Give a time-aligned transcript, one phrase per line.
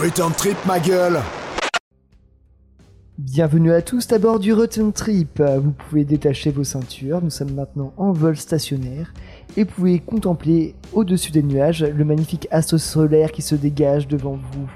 [0.00, 0.56] Return Trip.
[0.66, 1.18] Ma gueule
[3.18, 5.42] Bienvenue à tous à bord du Return Trip.
[5.42, 9.12] Vous pouvez détacher vos ceintures, nous sommes maintenant en vol stationnaire
[9.56, 14.38] et vous pouvez contempler au-dessus des nuages le magnifique astre solaire qui se dégage devant
[14.52, 14.70] vous.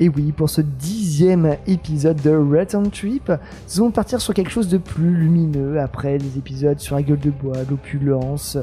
[0.00, 4.68] Et oui, pour ce dixième épisode de Return Trip, nous allons partir sur quelque chose
[4.68, 8.56] de plus lumineux après les épisodes sur la gueule de bois, l'opulence,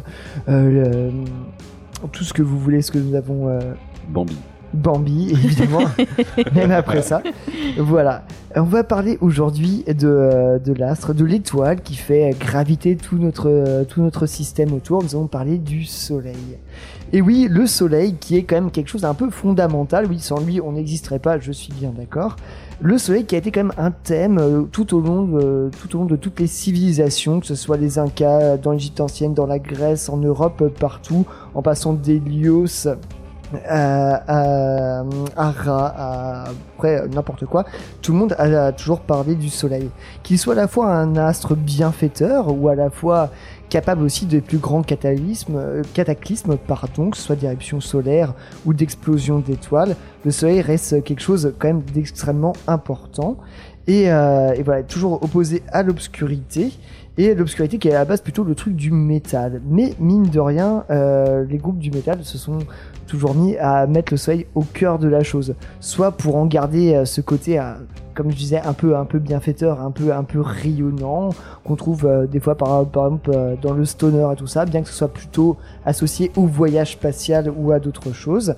[0.49, 3.59] euh, le- tout ce que vous voulez, ce que nous avons euh,
[4.09, 4.35] Bambi.
[4.73, 5.85] Bambi, évidemment,
[6.55, 7.21] même après ça.
[7.77, 8.23] Voilà.
[8.55, 14.01] On va parler aujourd'hui de, de l'astre, de l'étoile qui fait graviter tout notre, tout
[14.01, 15.03] notre système autour.
[15.03, 16.57] Nous allons parler du Soleil.
[17.13, 20.05] Et oui, le Soleil qui est quand même quelque chose d'un peu fondamental.
[20.09, 22.37] Oui, sans lui, on n'existerait pas, je suis bien d'accord.
[22.81, 25.95] Le Soleil qui a été quand même un thème euh, tout, au long de, tout
[25.95, 29.45] au long de toutes les civilisations, que ce soit les Incas, dans l'Égypte ancienne, dans
[29.45, 32.87] la Grèce, en Europe, euh, partout, en passant d'Hélios
[33.67, 35.03] à,
[35.35, 36.43] à, Ra, à
[36.77, 37.65] après n'importe quoi,
[38.01, 39.89] tout le monde a, toujours parlé du soleil.
[40.23, 43.29] Qu'il soit à la fois un astre bienfaiteur ou à la fois
[43.69, 48.33] capable aussi de plus grands cataclysmes, euh, cataclysmes pardon, que ce soit d'éruptions solaires
[48.65, 53.37] ou d'explosions d'étoiles, le soleil reste quelque chose quand même d'extrêmement important.
[53.87, 56.71] Et, euh, et voilà, toujours opposé à l'obscurité,
[57.21, 59.61] et l'obscurité qui est à la base plutôt le truc du métal.
[59.69, 62.59] Mais mine de rien, euh, les groupes du métal se sont
[63.05, 66.95] toujours mis à mettre le soleil au cœur de la chose, soit pour en garder
[66.95, 67.73] euh, ce côté, euh,
[68.15, 71.29] comme je disais, un peu un peu bienfaiteur, un peu un peu rayonnant,
[71.63, 74.93] qu'on trouve des fois par, exemple dans le stoner et tout ça, bien que ce
[74.93, 78.55] soit plutôt associé au voyage spatial ou à d'autres choses.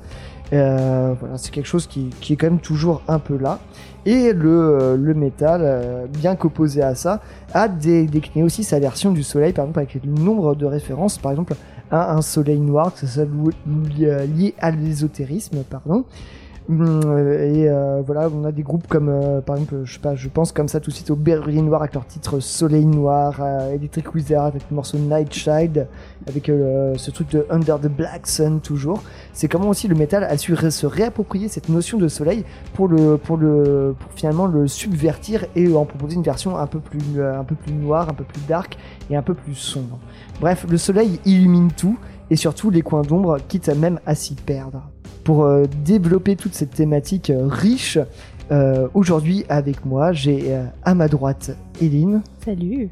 [0.52, 3.60] Euh, voilà, c'est quelque chose qui, qui est quand même toujours un peu là.
[4.06, 7.22] Et le, euh, le métal, euh, bien qu'opposé à ça,
[7.54, 11.18] a dé- décliné aussi sa version du soleil, par exemple avec le nombre de références,
[11.18, 11.56] par exemple
[11.90, 13.26] à un soleil noir, que ce soit
[13.66, 16.06] lié à l'ésotérisme, pardon.
[16.70, 20.00] Hum, euh, Et euh, voilà, on a des groupes comme, euh, par exemple, je sais
[20.00, 22.86] pas, je pense comme ça tout de suite au Berrier Noir avec leur titre Soleil
[22.86, 25.88] Noir, à Electric Wizard avec le morceau Night Child,
[26.26, 29.04] avec euh, ce truc de Under the Black Sun toujours.
[29.34, 33.18] C'est comment aussi le métal a su se réapproprier cette notion de soleil pour le,
[33.18, 37.38] pour le, pour finalement le subvertir et en proposer une version un peu plus, euh,
[37.38, 38.78] un peu plus noire, un peu plus dark
[39.10, 40.00] et un peu plus sombre.
[40.40, 41.98] Bref, le soleil illumine tout
[42.30, 44.93] et surtout les coins d'ombre, quitte même à s'y perdre.
[45.24, 47.98] Pour euh, développer toute cette thématique euh, riche,
[48.52, 52.90] euh, aujourd'hui avec moi, j'ai euh, à ma droite Eline, Salut.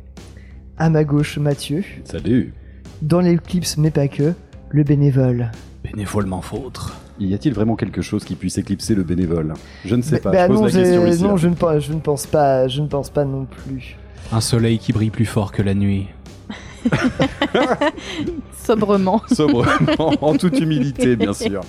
[0.77, 2.53] à ma gauche Mathieu, Salut.
[3.01, 4.33] dans l'éclipse mais pas que,
[4.69, 5.51] le bénévole.
[5.83, 6.97] Bénévolement fautre.
[7.19, 9.53] Y a-t-il vraiment quelque chose qui puisse éclipser le bénévole?
[9.85, 10.31] Je ne sais Bah- pas.
[10.31, 11.23] bah je pose non, la question ici.
[11.23, 13.97] non, je ne, pense, je ne pense pas, je ne pense pas non plus.
[14.31, 16.07] Un soleil qui brille plus fort que la nuit.
[18.63, 19.21] Sobrement.
[19.31, 21.61] Sobrement, en toute humilité, bien sûr.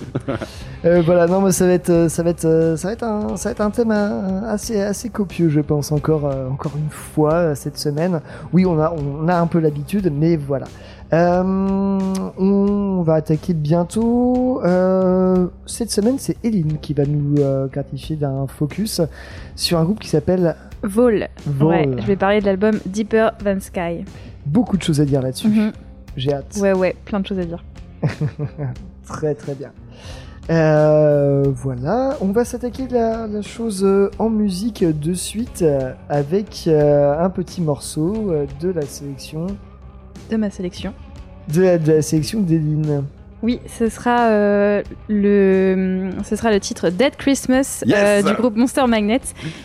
[0.85, 3.03] Euh, voilà, non, mais ça va être, euh, ça va être, euh, ça va être
[3.03, 7.55] un, ça va être un thème assez, assez copieux, je pense encore, encore une fois
[7.55, 8.21] cette semaine.
[8.53, 10.67] Oui, on a, on a un peu l'habitude, mais voilà.
[11.13, 11.43] Euh,
[12.39, 14.63] on va attaquer bientôt.
[14.65, 19.03] Euh, cette semaine, c'est Eline qui va nous euh, gratifier d'un focus
[19.55, 21.29] sur un groupe qui s'appelle Vol.
[21.47, 21.69] Vol.
[21.69, 24.05] Ouais, je vais parler de l'album Deeper Than Sky.
[24.47, 25.49] Beaucoup de choses à dire là-dessus.
[25.49, 25.73] Mhm.
[26.17, 26.59] J'ai hâte.
[26.61, 27.65] Ouais, ouais, plein de choses à dire.
[29.07, 29.71] Très très bien.
[30.51, 36.69] Euh, voilà, on va s'attaquer la, la chose euh, en musique de suite euh, avec
[36.69, 39.47] un petit morceau de la sélection
[40.31, 40.95] De ma sélection.
[41.53, 43.05] de la, de la sélection d'Eline.
[43.43, 48.57] Oui, ce sera euh, le, ce sera le titre Dead Christmas Yes euh, du groupe
[48.57, 49.21] Monster Magnet,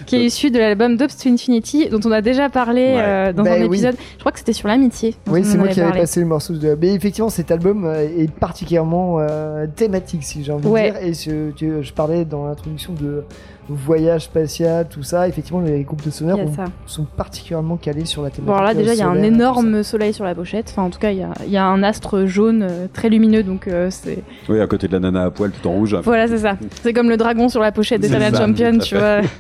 [0.05, 2.95] qui est issu de l'album Dubs to Infinity, dont on a déjà parlé Ouais.
[2.97, 3.65] euh, dans Bah un oui.
[3.67, 3.95] épisode.
[4.15, 5.15] Je crois que c'était sur l'amitié.
[5.27, 6.77] Oui, c'est moi qui avais passé le morceau de.
[6.81, 10.91] Mais effectivement, cet album euh, est particulièrement euh, thématique, si j'ai envie Ouais.
[10.91, 11.73] de dire.
[11.77, 13.23] Et je parlais dans l'introduction de
[13.69, 15.27] voyage spatial, tout ça.
[15.27, 16.65] Effectivement, les groupes de ont- ça.
[16.85, 18.45] sont particulièrement calés sur la thématique.
[18.45, 20.67] Bon, alors là, déjà, il y a un énorme soleil sur la pochette.
[20.71, 23.09] Enfin, en tout cas, il y a, il y a un astre jaune euh, très
[23.09, 24.23] lumineux, donc euh, c'est.
[24.49, 25.95] Oui, à côté de la nana à poil tout en rouge.
[26.03, 26.57] Voilà, c'est ça.
[26.81, 29.21] C'est comme le dragon sur la pochette d'Eternal ça, Champion, tu vois.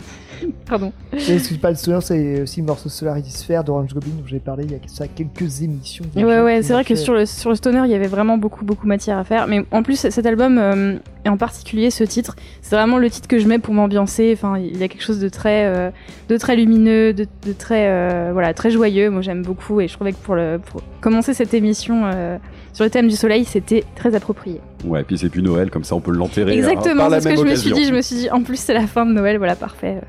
[0.65, 0.91] Pardon.
[1.13, 4.39] Et excuse pas le sonore, c'est aussi le morceau Solarity Sphere d'Orange Goblin dont j'ai
[4.39, 6.05] parlé il y a ça quelques émissions.
[6.15, 8.37] Ouais, ouais, c'est vrai que fait- sur le, sur le stoner, il y avait vraiment
[8.37, 9.47] beaucoup, beaucoup matière à faire.
[9.47, 13.27] Mais en plus, cet album, euh, et en particulier ce titre, c'est vraiment le titre
[13.27, 14.31] que je mets pour m'ambiancer.
[14.33, 15.89] Enfin, il y a quelque chose de très, euh,
[16.29, 19.09] de très lumineux, de, de très, euh, voilà, très joyeux.
[19.09, 22.37] Moi, j'aime beaucoup et je trouvais que pour, le, pour commencer cette émission euh,
[22.77, 24.61] sur le thème du soleil, c'était très approprié.
[24.85, 26.51] Ouais, puis c'est plus Noël, comme ça on peut l'enterrer.
[26.53, 27.85] hein, Exactement, c'est ce que je me suis dit.
[27.85, 29.99] Je me suis dit, en plus, c'est la fin de Noël, voilà, parfait.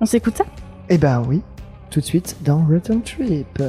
[0.00, 0.44] On s'écoute ça?
[0.88, 1.42] Eh ben oui,
[1.90, 3.60] tout de suite dans Return Trip.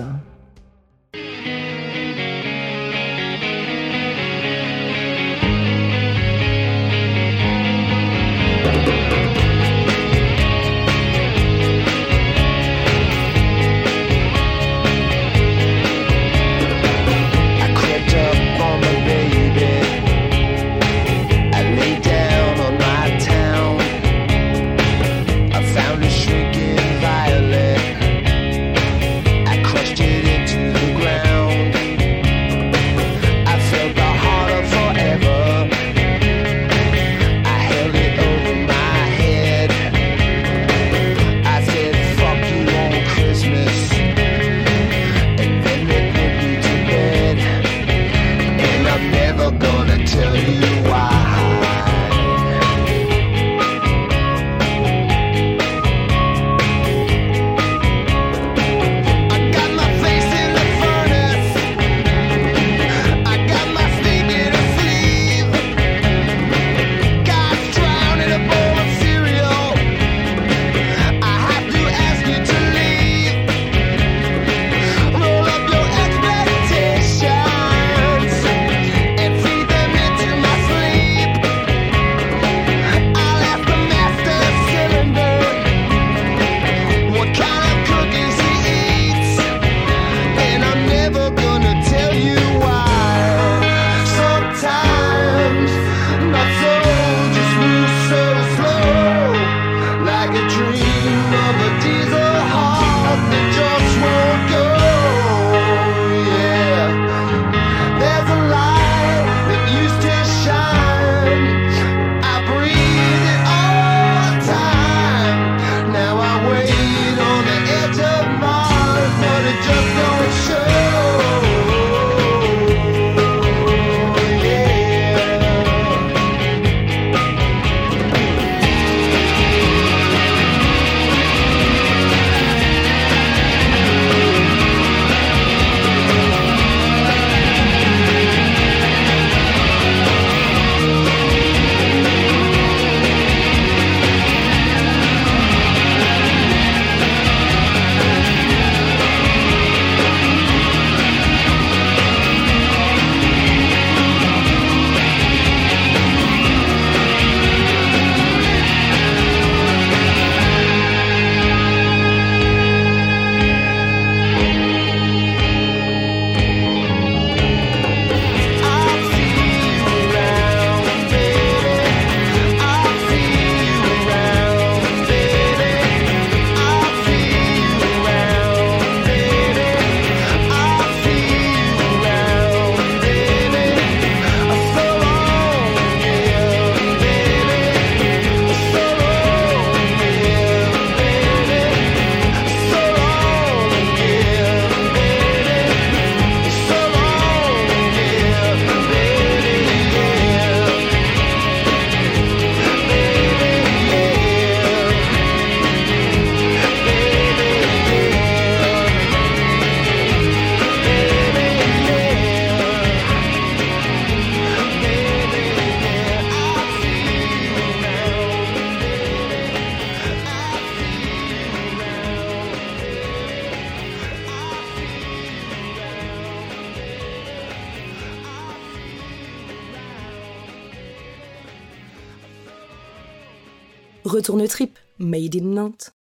[234.03, 235.91] Retourne trip, made in Nantes.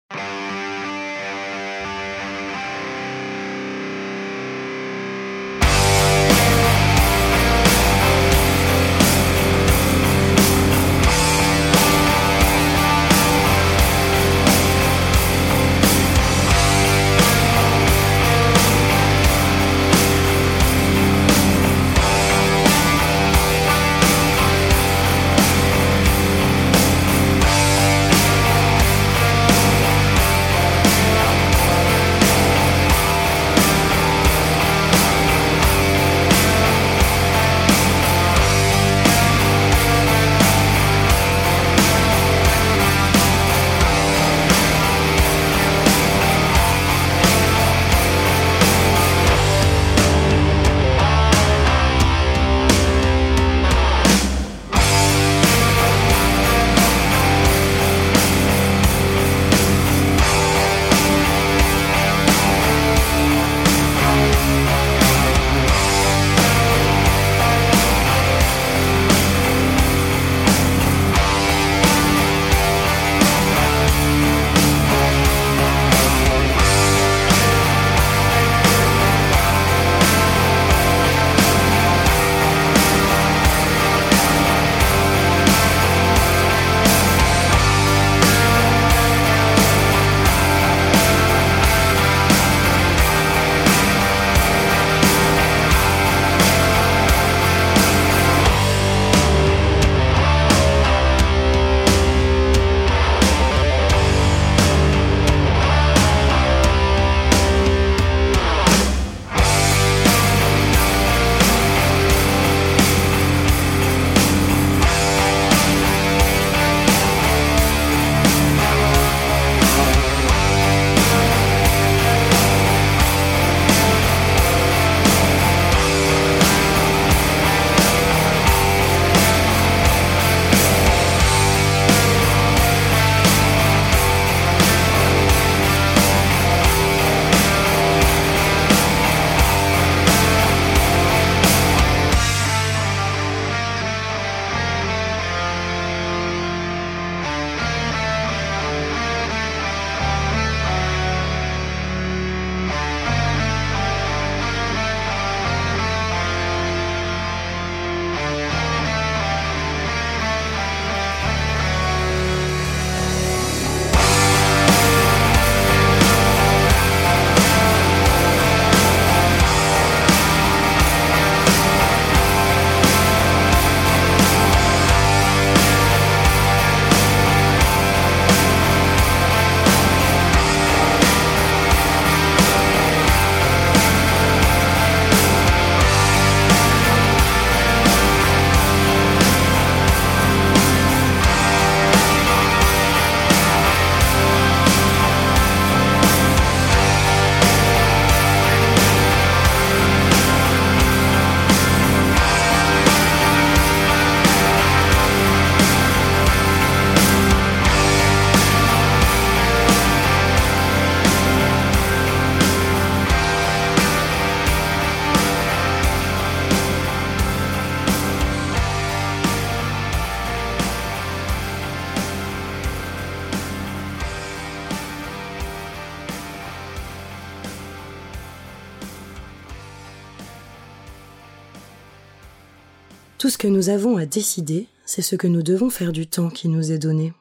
[233.40, 236.72] Que nous avons à décider, c'est ce que nous devons faire du temps qui nous
[236.72, 237.14] est donné.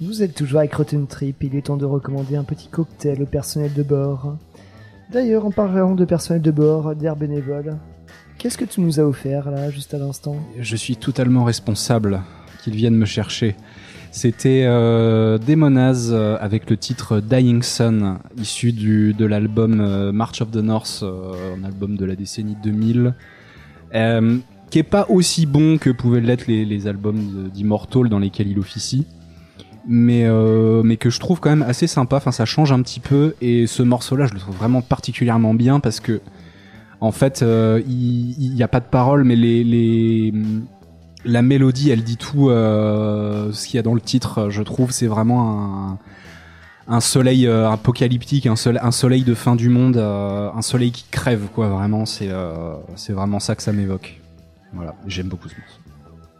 [0.00, 3.26] Vous êtes toujours avec Rotten Trip, il est temps de recommander un petit cocktail au
[3.26, 4.36] personnel de bord.
[5.10, 7.78] D'ailleurs, en parlant de personnel de bord, d'air bénévole,
[8.38, 10.36] qu'est-ce que tu nous as offert là, juste à l'instant?
[10.60, 12.22] Je suis totalement responsable
[12.62, 13.56] qu'ils viennent me chercher.
[14.12, 20.40] C'était euh, Demonaz euh, avec le titre Dying Sun, issu du, de l'album euh, March
[20.40, 23.14] of the North, euh, un album de la décennie 2000,
[23.94, 24.38] euh,
[24.70, 29.06] qui est pas aussi bon que pouvaient l'être les, albums d'Immortal dans lesquels il officie,
[29.86, 32.16] mais euh, mais que je trouve quand même assez sympa.
[32.16, 35.80] Enfin, ça change un petit peu et ce morceau-là, je le trouve vraiment particulièrement bien
[35.80, 36.20] parce que
[37.00, 40.32] en fait, euh, il il y, a pas de paroles, mais les, les
[41.24, 44.50] la mélodie, elle dit tout euh, ce qu'il y a dans le titre.
[44.50, 45.98] Je trouve c'est vraiment un
[46.88, 50.92] un soleil euh, apocalyptique, un, soleil, un soleil de fin du monde, euh, un soleil
[50.92, 51.68] qui crève quoi.
[51.68, 54.20] Vraiment, c'est euh, c'est vraiment ça que ça m'évoque.
[54.72, 55.83] Voilà, j'aime beaucoup ce morceau.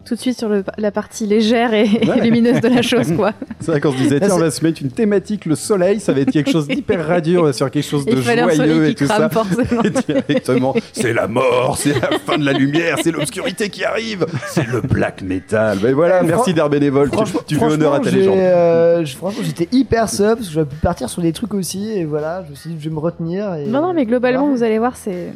[0.04, 1.87] Tout de suite sur le- la partie légère et,
[2.23, 3.32] lumineuse de la chose, quoi.
[3.61, 6.12] C'est vrai qu'on se disait, tiens, on va se mettre une thématique, le soleil, ça
[6.12, 8.50] va être quelque chose d'hyper radieux, on va sur quelque chose de Il fallait un
[8.50, 9.28] joyeux et tout crame ça.
[9.30, 9.82] forcément.
[9.82, 14.26] Et directement, c'est la mort, c'est la fin de la lumière, c'est l'obscurité qui arrive,
[14.49, 15.78] c'est le black metal.
[15.82, 18.37] Mais voilà, Euh, merci d'Air Bénévole, tu, Franchement- tu fais honneur à ta légende.
[18.38, 21.90] euh, je- franchement, j'étais hyper sub parce que j'aurais pu partir sur des trucs aussi
[21.90, 23.54] et voilà, je me suis dit, je vais me retenir.
[23.54, 23.64] Et...
[23.66, 25.32] Non, non, mais globalement, vous allez voir, c'est.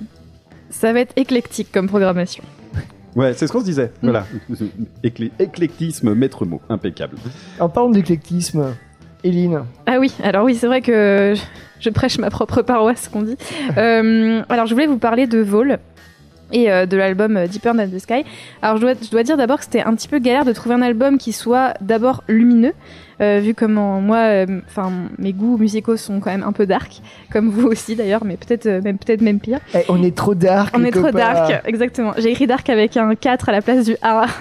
[0.71, 2.45] Ça va être éclectique comme programmation.
[3.17, 3.93] Ouais, c'est ce qu'on se disait.
[4.03, 4.27] Voilà.
[5.03, 7.17] Éclé- éclectisme, maître mot, impeccable.
[7.61, 8.75] En parlant d'éclectisme,
[9.25, 11.43] Eline, Ah oui, alors oui, c'est vrai que je,
[11.81, 13.37] je prêche ma propre paroisse, qu'on dit.
[13.77, 15.79] Euh, alors, je voulais vous parler de Vol
[16.53, 18.25] et euh, de l'album euh, Deeper Than the Sky.
[18.63, 20.75] Alors, je dois, je dois dire d'abord que c'était un petit peu galère de trouver
[20.77, 22.73] un album qui soit d'abord lumineux,
[23.21, 27.01] euh, vu comment moi, euh, enfin, mes goûts musicaux sont quand même un peu dark,
[27.33, 29.61] comme vous aussi d'ailleurs, mais peut-être euh, même peut-être même pire.
[29.75, 30.75] Eh, on est trop dark.
[30.77, 32.13] On est trop dark, exactement.
[32.19, 34.27] J'ai écrit dark avec un 4 à la place du A.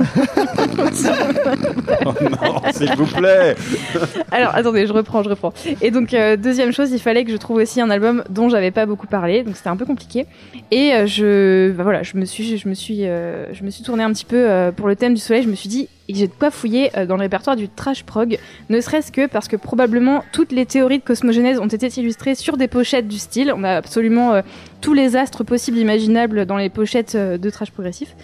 [2.06, 3.56] Oh non, s'il vous plaît.
[4.32, 5.54] Alors attendez, je reprends, je reprends.
[5.82, 8.72] Et donc euh, deuxième chose, il fallait que je trouve aussi un album dont j'avais
[8.72, 10.26] pas beaucoup parlé, donc c'était un peu compliqué.
[10.72, 13.84] Et euh, je, bah voilà, je me suis, je me suis, euh, je me suis
[13.84, 15.44] tournée un petit peu euh, pour le thème du soleil.
[15.44, 18.04] Je me suis dit, et j'ai de quoi fouiller euh, dans le répertoire du trash
[18.04, 18.38] prog,
[18.70, 22.58] ne serait-ce que parce que probablement toutes les théories de cosmogénèse ont été illustrées sur
[22.58, 23.54] des pochettes du style.
[23.56, 24.42] On a absolument euh,
[24.82, 28.16] tous les astres possibles imaginables dans les pochettes euh, de trash progressif.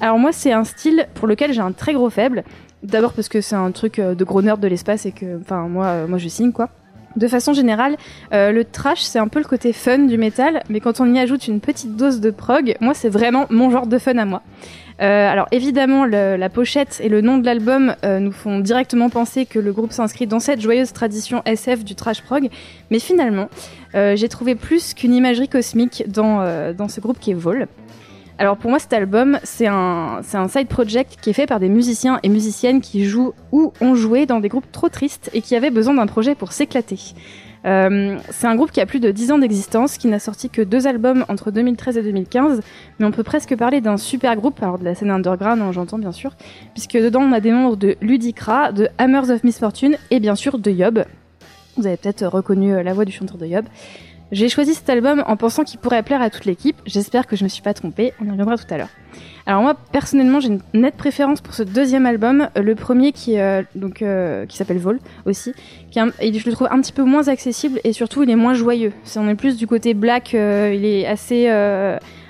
[0.00, 2.44] Alors moi, c'est un style pour lequel j'ai un très gros faible.
[2.82, 6.08] D'abord parce que c'est un truc de gros nerd de l'espace et que, enfin, moi,
[6.08, 6.68] moi, je signe quoi.
[7.16, 7.96] De façon générale,
[8.32, 11.18] euh, le trash, c'est un peu le côté fun du métal, mais quand on y
[11.18, 14.42] ajoute une petite dose de prog, moi, c'est vraiment mon genre de fun à moi.
[15.00, 19.46] Euh, alors évidemment, la pochette et le nom de l'album euh, nous font directement penser
[19.46, 22.48] que le groupe s'inscrit dans cette joyeuse tradition SF du trash prog,
[22.90, 23.48] mais finalement,
[23.94, 27.68] j'ai trouvé plus qu'une imagerie cosmique dans, dans ce groupe qui est Vol.
[28.42, 32.18] Alors pour moi cet album c'est un, side project qui est fait par des musiciens
[32.24, 35.70] et musiciennes qui jouent ou ont joué dans des groupes trop tristes et qui avaient
[35.70, 36.98] besoin d'un projet pour s'éclater.
[37.66, 40.60] Euh, c'est un groupe qui a plus de 10 ans d'existence, qui n'a sorti que
[40.60, 42.62] deux albums entre 2013 et 2015,
[42.98, 45.98] mais on peut presque parler d'un super groupe, alors de la scène underground hein, j'entends
[45.98, 46.32] bien sûr,
[46.72, 50.58] puisque dedans on a des membres de Ludicra, de Hammers of Misfortune et bien sûr
[50.58, 51.04] de Yob.
[51.76, 53.66] Vous avez peut-être reconnu euh, la voix du chanteur de Yob.
[54.32, 56.76] J'ai choisi cet album en pensant qu'il pourrait plaire à toute l'équipe.
[56.86, 58.14] J'espère que je me suis pas trompée.
[58.18, 58.88] On y reviendra tout à l'heure.
[59.44, 63.38] Alors moi personnellement j'ai une nette préférence pour ce deuxième album, Euh, le premier qui
[63.38, 63.62] euh,
[64.00, 65.52] euh, qui s'appelle Vol aussi,
[65.94, 68.92] je le trouve un petit peu moins accessible et surtout il est moins joyeux.
[69.04, 71.48] C'est on est plus du côté black, il est assez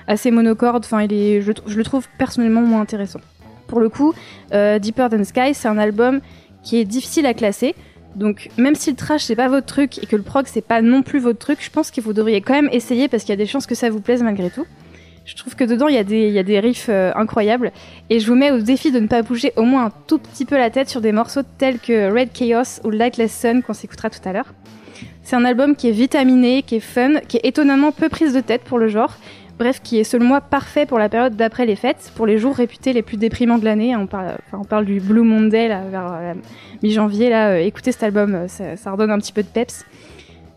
[0.07, 0.83] assez monocorde.
[0.83, 3.21] Enfin il est je, le trouve personnellement moins intéressant.
[3.67, 4.13] Pour le coup,
[4.51, 6.19] Deeper Than Sky c'est un album
[6.63, 7.75] qui est difficile à classer.
[8.15, 10.81] Donc même si le trash c'est pas votre truc et que le prog c'est pas
[10.81, 13.33] non plus votre truc, je pense que vous devriez quand même essayer parce qu'il y
[13.33, 14.65] a des chances que ça vous plaise malgré tout.
[15.25, 16.03] Je trouve que dedans il y a
[16.43, 17.71] des, riffs euh, incroyables
[18.09, 20.45] et je vous mets au défi de ne pas bouger au moins un tout petit
[20.45, 24.09] peu la tête sur des morceaux tels que Red Chaos ou Lightless Sun qu'on s'écoutera
[24.09, 24.53] tout à l'heure.
[25.23, 28.41] C'est un album qui est vitaminé, qui est fun, qui est étonnamment peu prise de
[28.41, 29.17] tête pour le genre.
[29.59, 32.55] Bref, qui est selon moi parfait pour la période d'après les fêtes, pour les jours
[32.55, 33.95] réputés les plus déprimants de l'année.
[33.95, 36.33] On parle, du Blue Monday là, vers euh,
[36.81, 37.29] mi-janvier.
[37.29, 39.85] Là, euh, écoutez cet album, euh, ça, redonne un petit peu de peps.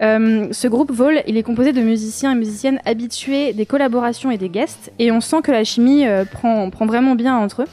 [0.02, 4.38] Euh, ce groupe Vol, il est composé de musiciens et musiciennes habitués des collaborations et
[4.38, 7.68] des guests, et on sent que la chimie prend, prend vraiment bien entre eux.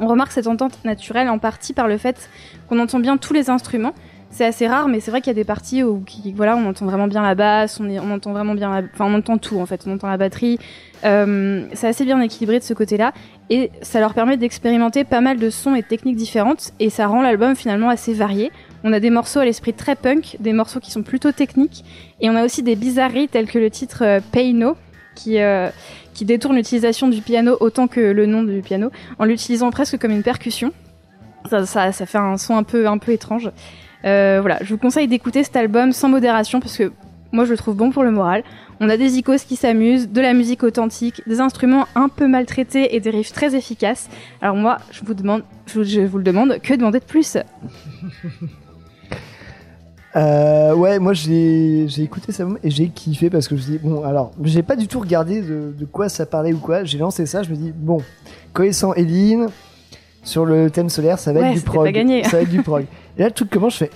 [0.00, 2.28] On remarque cette entente naturelle en partie par le fait
[2.68, 3.92] qu'on entend bien tous les instruments.
[4.34, 6.02] C'est assez rare, mais c'est vrai qu'il y a des parties où
[6.34, 9.12] voilà, on entend vraiment bien la basse, on, est- on entend vraiment bien, enfin on
[9.14, 10.58] entend tout en fait, on entend la batterie.
[11.04, 13.12] Euh, c'est assez bien équilibré de ce côté-là,
[13.50, 17.20] et ça leur permet d'expérimenter pas mal de sons et techniques différentes, et ça rend
[17.20, 18.50] l'album finalement assez varié.
[18.84, 21.84] On a des morceaux à l'esprit très punk, des morceaux qui sont plutôt techniques,
[22.22, 24.76] et on a aussi des bizarreries telles que le titre euh, Pay No,
[25.14, 25.68] qui, euh,
[26.14, 30.12] qui détourne l'utilisation du piano autant que le nom du piano, en l'utilisant presque comme
[30.12, 30.72] une percussion.
[31.50, 33.50] Ça, ça, ça fait un son un peu, un peu étrange.
[34.04, 36.92] Euh, voilà, je vous conseille d'écouter cet album sans modération parce que
[37.30, 38.42] moi je le trouve bon pour le moral.
[38.80, 42.96] On a des icônes qui s'amusent, de la musique authentique, des instruments un peu maltraités
[42.96, 44.08] et des riffs très efficaces.
[44.40, 47.36] Alors moi, je vous demande, je vous, je vous le demande, que demander de plus?
[50.14, 54.04] Euh, ouais, moi j'ai écouté ça et j'ai kiffé parce que je me dis bon
[54.04, 56.84] alors j'ai pas du tout regardé de, de quoi ça parlait ou quoi.
[56.84, 58.02] J'ai lancé ça, je me dis bon
[58.52, 59.46] connaissant Eline
[60.22, 62.22] sur le thème solaire, ça va Ouais, être du prog.
[62.24, 62.84] Ça va être du prog.
[63.16, 63.90] Et là le truc comment je fais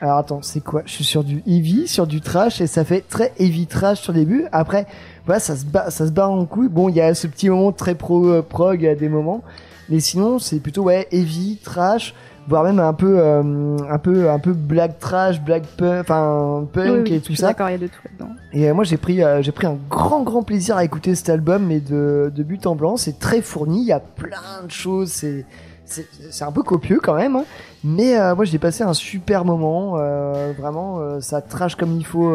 [0.00, 0.82] alors attends, c'est quoi?
[0.86, 4.12] Je suis sur du heavy, sur du trash et ça fait très heavy trash sur
[4.12, 4.44] le début.
[4.52, 4.86] Après,
[5.26, 6.68] voilà, ça se bat, ça se bat en couille.
[6.68, 9.42] Bon, il y a ce petit moment très pro euh, prog à des moments,
[9.88, 12.14] mais sinon c'est plutôt ouais heavy trash,
[12.46, 16.86] voire même un peu euh, un peu un peu black trash, black punk, enfin punk
[16.86, 17.48] Oui, oui, et tout ça.
[17.48, 18.34] D'accord, il y a de tout là-dedans.
[18.52, 21.28] Et euh, moi j'ai pris euh, j'ai pris un grand grand plaisir à écouter cet
[21.28, 24.70] album mais de de but en blanc, c'est très fourni, il y a plein de
[24.70, 25.44] choses, c'est
[25.88, 27.44] c'est un peu copieux quand même, hein.
[27.82, 29.96] mais euh, moi j'ai passé un super moment.
[29.98, 32.32] euh, vraiment, euh, ça trash comme il faut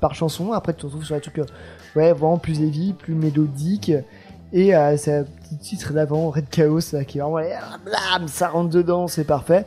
[0.00, 0.52] par chanson.
[0.52, 1.40] Après, tu te retrouves sur des trucs
[1.96, 3.92] ouais, vraiment plus heavy, plus mélodique.
[4.52, 8.70] Et c'est un petit titre d'avant, Red Chaos, qui est vraiment allez, blam, ça rentre
[8.70, 9.64] dedans, c'est parfait.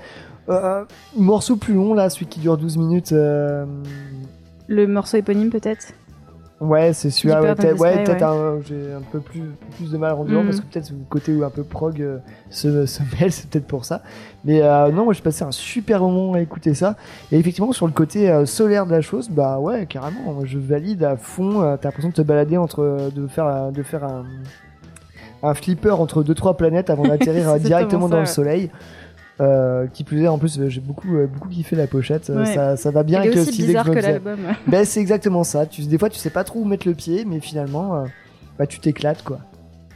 [1.15, 3.11] Morceau plus long là, celui qui dure 12 minutes.
[3.11, 5.93] Le morceau éponyme peut-être?
[6.63, 7.41] Ouais, c'est celui-là.
[7.41, 8.23] Ouais, peut-être ouais, ouais.
[8.23, 9.41] un- j'ai un peu plus,
[9.75, 10.45] plus de mal à rendre Mhm.
[10.45, 13.67] parce que peut-être le côté où un peu prog euh, se, se mêle, c'est peut-être
[13.67, 14.01] pour ça.
[14.45, 16.95] Mais euh, non, moi j'ai passé un super moment à écouter ça.
[17.31, 21.03] Et effectivement, sur le côté euh, solaire de la chose, bah ouais, carrément, je valide
[21.03, 21.59] à fond.
[21.81, 24.23] T'as l'impression de te balader entre, de faire, de faire un,
[25.43, 28.69] un flipper entre deux trois planètes avant d'atterrir directement dans le soleil.
[29.41, 32.29] Euh, qui plus est, en plus, j'ai beaucoup, euh, beaucoup kiffé la pochette.
[32.29, 32.53] Euh, Ouais.
[32.53, 34.37] Ça, ça va bien avec le style que l'album.
[34.67, 35.65] Ben c'est exactement ça.
[35.65, 38.05] Tu, des fois, tu sais pas trop où mettre le pied, mais finalement,
[38.59, 39.39] bah, tu t'éclates quoi.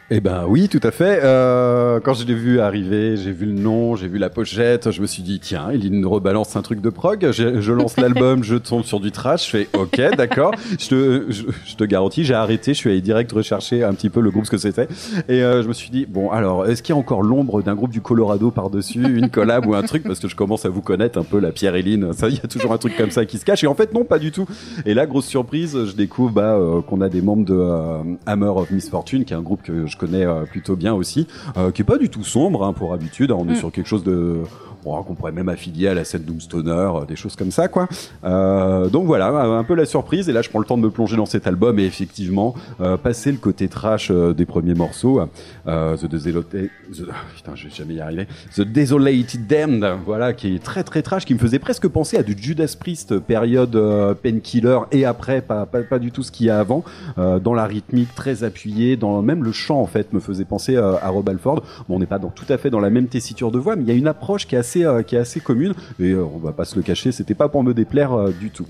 [0.09, 1.19] Eh ben oui, tout à fait.
[1.21, 5.01] Euh, quand je l'ai vu arriver, j'ai vu le nom, j'ai vu la pochette, je
[5.01, 7.29] me suis dit tiens, il nous rebalance un truc de prog.
[7.33, 10.51] Je, je lance l'album, je tombe sur du trash, je fais ok, d'accord.
[10.79, 14.09] Je te, je, je te garantis, j'ai arrêté, je suis allé direct rechercher un petit
[14.09, 14.87] peu le groupe ce que c'était,
[15.27, 17.75] et euh, je me suis dit bon alors est-ce qu'il y a encore l'ombre d'un
[17.75, 20.03] groupe du Colorado par dessus, une collab ou un truc?
[20.03, 22.41] Parce que je commence à vous connaître un peu la Pierre Éline, ça il y
[22.41, 24.31] a toujours un truc comme ça qui se cache et en fait non pas du
[24.31, 24.47] tout.
[24.85, 28.53] Et là grosse surprise, je découvre bah, euh, qu'on a des membres de euh, Hammer
[28.55, 31.81] of Misfortune, qui est un groupe que je connais euh, plutôt bien aussi, euh, qui
[31.81, 33.31] est pas du tout sombre hein, pour habitude.
[33.31, 33.55] On est Mm.
[33.55, 34.37] sur quelque chose de
[34.83, 37.87] qu'on pourrait même affilier à la scène Doomstoner, euh, des choses comme ça quoi.
[38.23, 40.29] Euh, donc voilà, un peu la surprise.
[40.29, 42.97] Et là, je prends le temps de me plonger dans cet album et effectivement euh,
[42.97, 45.21] passer le côté trash des premiers morceaux,
[45.65, 46.69] The Desolated,
[49.47, 52.75] Damned, voilà, qui est très très trash, qui me faisait presque penser à du Judas
[52.79, 53.77] Priest période
[54.21, 56.83] Painkiller et après, pas, pas, du tout ce qu'il y a avant,
[57.17, 61.09] dans la rythmique très appuyée, dans même le chant en fait me faisait penser à
[61.09, 61.63] Rob Alford.
[61.87, 63.83] Bon, on n'est pas dans, tout à fait dans la même tessiture de voix, mais
[63.83, 66.23] il y a une approche qui est assez euh, qui est assez commune et euh,
[66.23, 68.65] on va pas se le cacher, c'était pas pour me déplaire euh, du tout.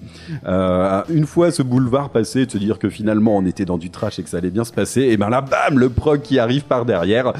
[1.09, 4.19] Une fois ce boulevard passé, de se dire que finalement on était dans du trash
[4.19, 6.65] et que ça allait bien se passer, et ben là, bam, le prog qui arrive
[6.65, 7.33] par derrière.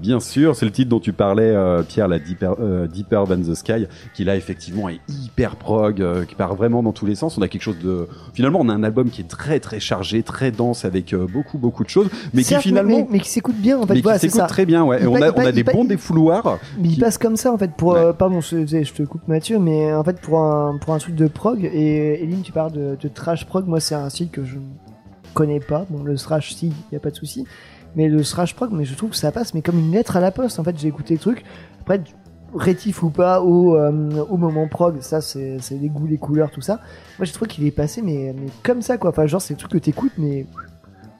[0.00, 1.54] Bien sûr, c'est le titre dont tu parlais,
[1.88, 2.56] Pierre, la Deeper,
[2.88, 7.06] Deeper Than the Sky, qui là effectivement est hyper prog, qui part vraiment dans tous
[7.06, 7.38] les sens.
[7.38, 10.22] On a quelque chose de, finalement, on a un album qui est très très chargé,
[10.22, 13.78] très dense, avec beaucoup beaucoup de choses, mais qui finalement, mais, mais qui s'écoute bien
[13.78, 13.94] en fait.
[13.94, 14.84] mais Voilà, qui s'écoute très bien.
[14.84, 14.98] Ouais.
[15.00, 16.58] Il Et on a il on a il des bons défouloirs.
[16.78, 18.00] Mais il qui- passe comme ça en fait pour Ouais.
[18.00, 21.26] euh, pardon je, te coupe Mathieu mais en fait pour un pour un truc de
[21.26, 24.58] prog et Eline tu parles de, de trash prog moi c'est un style que je
[25.34, 25.84] connais pas.
[25.90, 27.46] Bon le thrash si y a pas de souci.
[27.96, 30.20] Mais le thrash prog mais je trouve que ça passe mais comme une lettre à
[30.20, 30.58] la poste.
[30.58, 31.44] En fait j'ai écouté le truc.
[31.80, 32.00] Après
[32.54, 36.50] rétif ou pas au euh, au moment prog ça c'est c'est les goûts les couleurs
[36.50, 36.80] tout ça.
[37.18, 39.10] Moi j'ai trouvé qu'il est passé mais mais comme ça quoi.
[39.10, 40.46] Enfin genre c'est le truc que t'écoutes mais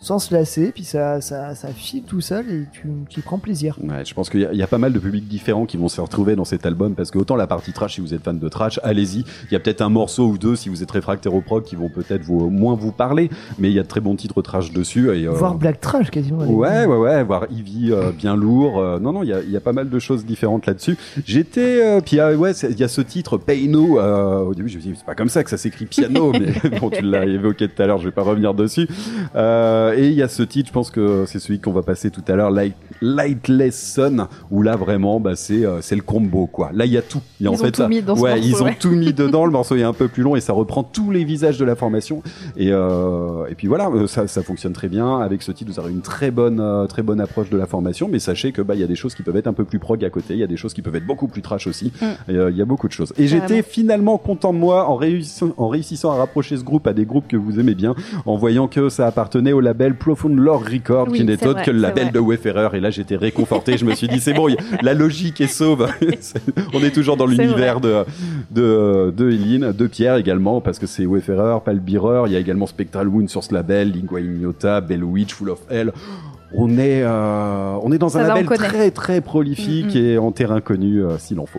[0.00, 3.38] sans se lasser puis ça ça ça file tout seul et tu tu y prends
[3.38, 5.88] plaisir Ouais, je pense qu'il y, y a pas mal de publics différents qui vont
[5.88, 8.38] se retrouver dans cet album parce que autant la partie trash, si vous êtes fan
[8.38, 9.24] de trash, allez-y.
[9.50, 11.76] Il y a peut-être un morceau ou deux si vous êtes réfractaire au prog qui
[11.76, 14.72] vont peut-être vous, moins vous parler, mais il y a de très bons titres trash
[14.72, 15.08] dessus.
[15.16, 18.78] Et, euh, voire black trash quasiment Ouais, ouais, ouais, voir Eevee euh, bien lourd.
[18.78, 20.96] euh, non, non, il y a, il y a pas mal de choses différentes là-dessus.
[21.24, 23.98] J'étais, euh, puis ah, ouais, il y a ce titre Payno.
[24.00, 26.32] Euh, au début, je me suis dit, c'est pas comme ça que ça s'écrit piano,
[26.38, 28.88] mais bon, tu l'as évoqué tout à l'heure, je vais pas revenir dessus.
[29.34, 32.10] Euh, et il y a ce titre, je pense que c'est celui qu'on va passer
[32.10, 36.46] tout à l'heure, Light, Lightless Sun, où là vraiment, bah c'est euh, c'est le combo
[36.46, 36.70] quoi.
[36.72, 37.20] Là, il y a tout.
[37.40, 38.66] Il y a Ils en ont fait tout mis dans ce ouais, morceau, ils ont
[38.66, 38.76] ouais.
[38.78, 39.44] tout mis dedans.
[39.44, 41.76] Le morceau est un peu plus long et ça reprend tous les visages de la
[41.76, 42.22] formation.
[42.56, 45.18] Et, euh, et puis voilà, euh, ça, ça fonctionne très bien.
[45.18, 48.08] Avec ce titre, vous aurez une très bonne, très bonne approche de la formation.
[48.10, 49.78] Mais sachez que bah il y a des choses qui peuvent être un peu plus
[49.78, 50.34] prog à côté.
[50.34, 51.92] Il y a des choses qui peuvent être beaucoup plus trash aussi.
[52.00, 52.04] Mm.
[52.30, 53.12] Euh, il y a beaucoup de choses.
[53.18, 56.92] Et j'étais finalement content de moi en réussissant, en réussissant à rapprocher ce groupe à
[56.92, 57.94] des groupes que vous aimez bien,
[58.26, 61.64] en voyant que ça appartenait au label Profound Lore Record, Oui, qui n'est autre vrai,
[61.64, 62.12] que le label vrai.
[62.12, 62.68] de Wayfarer.
[62.76, 63.76] Et là, j'étais réconforté.
[63.76, 64.48] je me suis dit, c'est bon,
[64.82, 65.86] la logique est sauve.
[66.74, 68.04] On est toujours dans l'univers de,
[68.50, 72.66] de, de Eileen, de Pierre également, parce que c'est Wayfarer, Palbireur, il y a également
[72.66, 75.92] Spectral Wound sur ce label, Lingua Ignota, Bell Witch, Full of Hell.
[76.56, 80.02] On est, euh, on est dans un Ça label très très prolifique Mm, mm.
[80.04, 81.58] et en terrain connu euh, s'il en faut.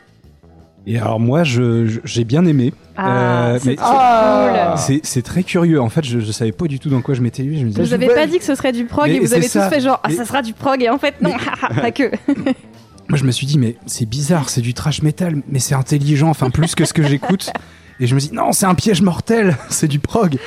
[0.87, 2.73] Et alors moi, j'ai bien aimé.
[2.95, 3.09] Ah,
[3.53, 4.75] Euh, c'est mais- trop Ah.
[4.77, 5.81] C'est très curieux.
[5.81, 7.53] En fait, je, je savais pas du tout dans quoi je m'étais lu.
[7.55, 7.69] Je me cool.
[7.69, 9.47] disais, Vous avez vois- pas dit que ce serait du prog Mais et vous avez
[9.47, 9.67] ça.
[9.67, 11.31] tous fait genre ah Mais- ça sera du prog et en fait non
[11.81, 12.11] pas que.
[13.07, 16.27] Moi, je me suis dit, mais c'est bizarre, c'est du trash metal, mais c'est intelligent,
[16.29, 17.51] enfin plus que ce que j'écoute.
[17.99, 20.37] Et je me suis dit, non, c'est un piège mortel, c'est du prog.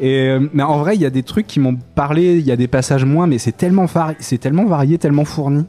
[0.00, 2.50] Et euh, mais en vrai, il y a des trucs qui m'ont parlé, il y
[2.52, 5.64] a des passages moins, mais c'est tellement vari- c'est tellement varié, tellement fourni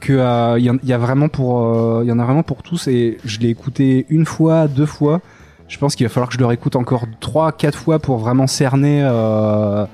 [0.00, 2.86] que euh, il y, a vraiment pour, euh, il y en a vraiment pour tous.
[2.88, 5.20] Et je l'ai écouté une fois, deux fois.
[5.68, 8.46] Je pense qu'il va falloir que je le réécoute encore trois, quatre fois pour vraiment
[8.46, 9.02] cerner.
[9.04, 9.84] euh,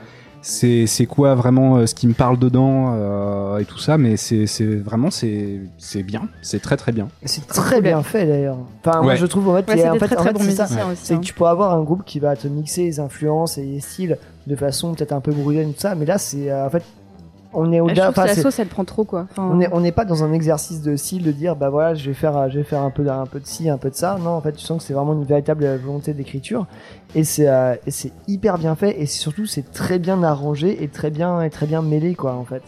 [0.47, 4.19] c'est c'est quoi vraiment euh, ce qui me parle dedans euh, et tout ça, mais
[4.19, 7.09] c'est c'est vraiment c'est c'est bien, c'est très très bien.
[7.25, 8.59] C'est très bien fait d'ailleurs.
[8.85, 10.35] Enfin, moi je trouve en fait, c'est a- en des fait, très en très fait,
[10.35, 10.65] bons c'est ça.
[10.65, 11.01] musiciens aussi.
[11.03, 11.19] C'est hein.
[11.21, 14.19] que tu pourras avoir un groupe qui va te mixer les influences et les styles
[14.47, 16.83] de façon peut-être un peu bruyante tout ça, mais là c'est euh, en fait
[17.55, 18.07] on est au-delà.
[18.07, 19.27] que enfin, la sauce, elle prend trop quoi.
[19.31, 21.95] Enfin, on est on n'est pas dans un exercice de style de dire bah voilà
[21.95, 23.91] je vais faire euh, je vais faire un peu un peu de ci un peu
[23.91, 24.19] de ça.
[24.23, 26.67] Non en fait tu sens que c'est vraiment une véritable volonté d'écriture
[27.15, 31.11] et c'est euh, c'est hyper bien fait et surtout c'est très bien arrangé et très
[31.11, 32.63] bien et très bien mêlé quoi en fait.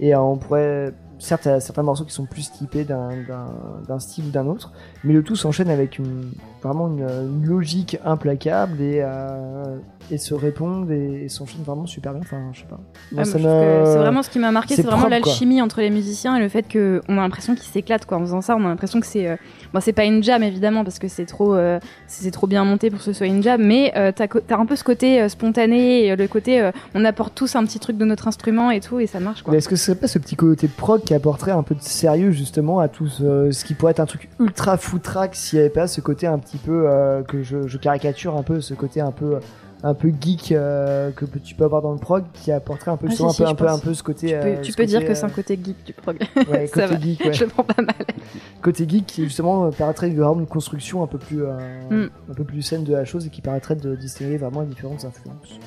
[0.00, 3.98] Et euh, on pourrait certes il y a certains morceaux qui sont plus typés d'un
[3.98, 4.72] style ou d'un autre,
[5.04, 9.78] mais le tout s'enchaîne avec une vraiment une, une logique implacable et euh,
[10.10, 12.20] et se répondent et, et s'enchaînent vraiment super bien.
[12.22, 12.80] Enfin je sais pas.
[13.12, 16.40] Ouais, me- C'est vraiment ce qui m'a marqué, c'est vraiment l'alchimie entre les musiciens et
[16.40, 18.18] le fait qu'on a l'impression qu'ils s'éclatent quoi.
[18.18, 19.28] En faisant ça, on a l'impression que c'est.
[19.28, 19.36] euh,
[19.72, 21.78] Bon, c'est pas une jam évidemment parce que c'est trop, euh,
[22.08, 24.66] c'est trop bien monté pour que ce soit une jam, mais euh, t'as t'as un
[24.66, 28.26] peu ce côté spontané, et, le côté on apporte tous un petit truc de notre
[28.26, 29.54] instrument et tout, et ça marche quoi.
[29.56, 32.30] Est-ce que ce serait pas ce petit côté prog qui apporterait un peu de sérieux
[32.30, 35.74] justement à tout ce, ce qui pourrait être un truc ultra footrack s'il n'y avait
[35.74, 39.00] pas ce côté un petit peu euh, que je, je caricature un peu ce côté
[39.00, 39.40] un peu
[39.82, 43.08] un peu geek euh, que tu peux avoir dans le prog qui apporterait un peu
[43.10, 43.74] Ah, si, un si, peu je un peu pense.
[43.74, 45.92] un peu ce côté Tu peux, euh, tu dire que c'est un côté geek du
[45.94, 46.16] prog.
[46.48, 47.00] ouais, côté va.
[47.00, 47.32] geek ouais.
[47.32, 47.96] Je le prends pas mal.
[48.62, 51.42] côté geek qui justement permettrait de avoir une construction un peu plus
[51.90, 52.04] Mm.
[52.30, 55.04] un peu plus saine de la chose et qui permettrait de distinguer vraiment les différentes
[55.04, 55.58] influences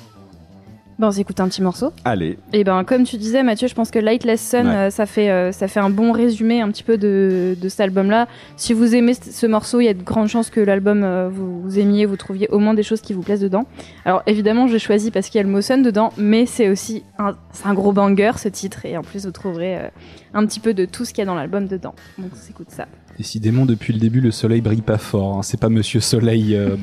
[0.98, 1.92] Bon, on s'écoute un petit morceau.
[2.04, 4.74] Allez, Et ben, comme tu disais, Mathieu, je pense que Lightless Sun, Ouais.
[4.76, 7.80] euh, ça fait euh, ça fait un bon résumé un petit peu de, de cet
[7.80, 8.28] album-là.
[8.56, 11.28] Si vous aimez ce ce morceau, il y a de grandes chances que l'album euh,
[11.28, 13.66] vous, vous aimiez, vous trouviez au moins des choses qui vous plaisent dedans.
[14.04, 17.02] Alors évidemment, j'ai choisi parce qu'il y a le mot Sun dedans, mais c'est aussi
[17.18, 19.88] un, c'est un gros banger ce titre, et en plus vous trouverez euh,
[20.32, 21.94] un petit peu de tout ce qu'il y a dans l'album dedans.
[22.18, 22.86] Donc on s'écoute ça.
[23.18, 25.38] Décidément, depuis le début, le soleil brille pas fort.
[25.38, 25.42] hein.
[25.42, 26.54] C'est pas Monsieur Soleil.
[26.54, 26.76] euh,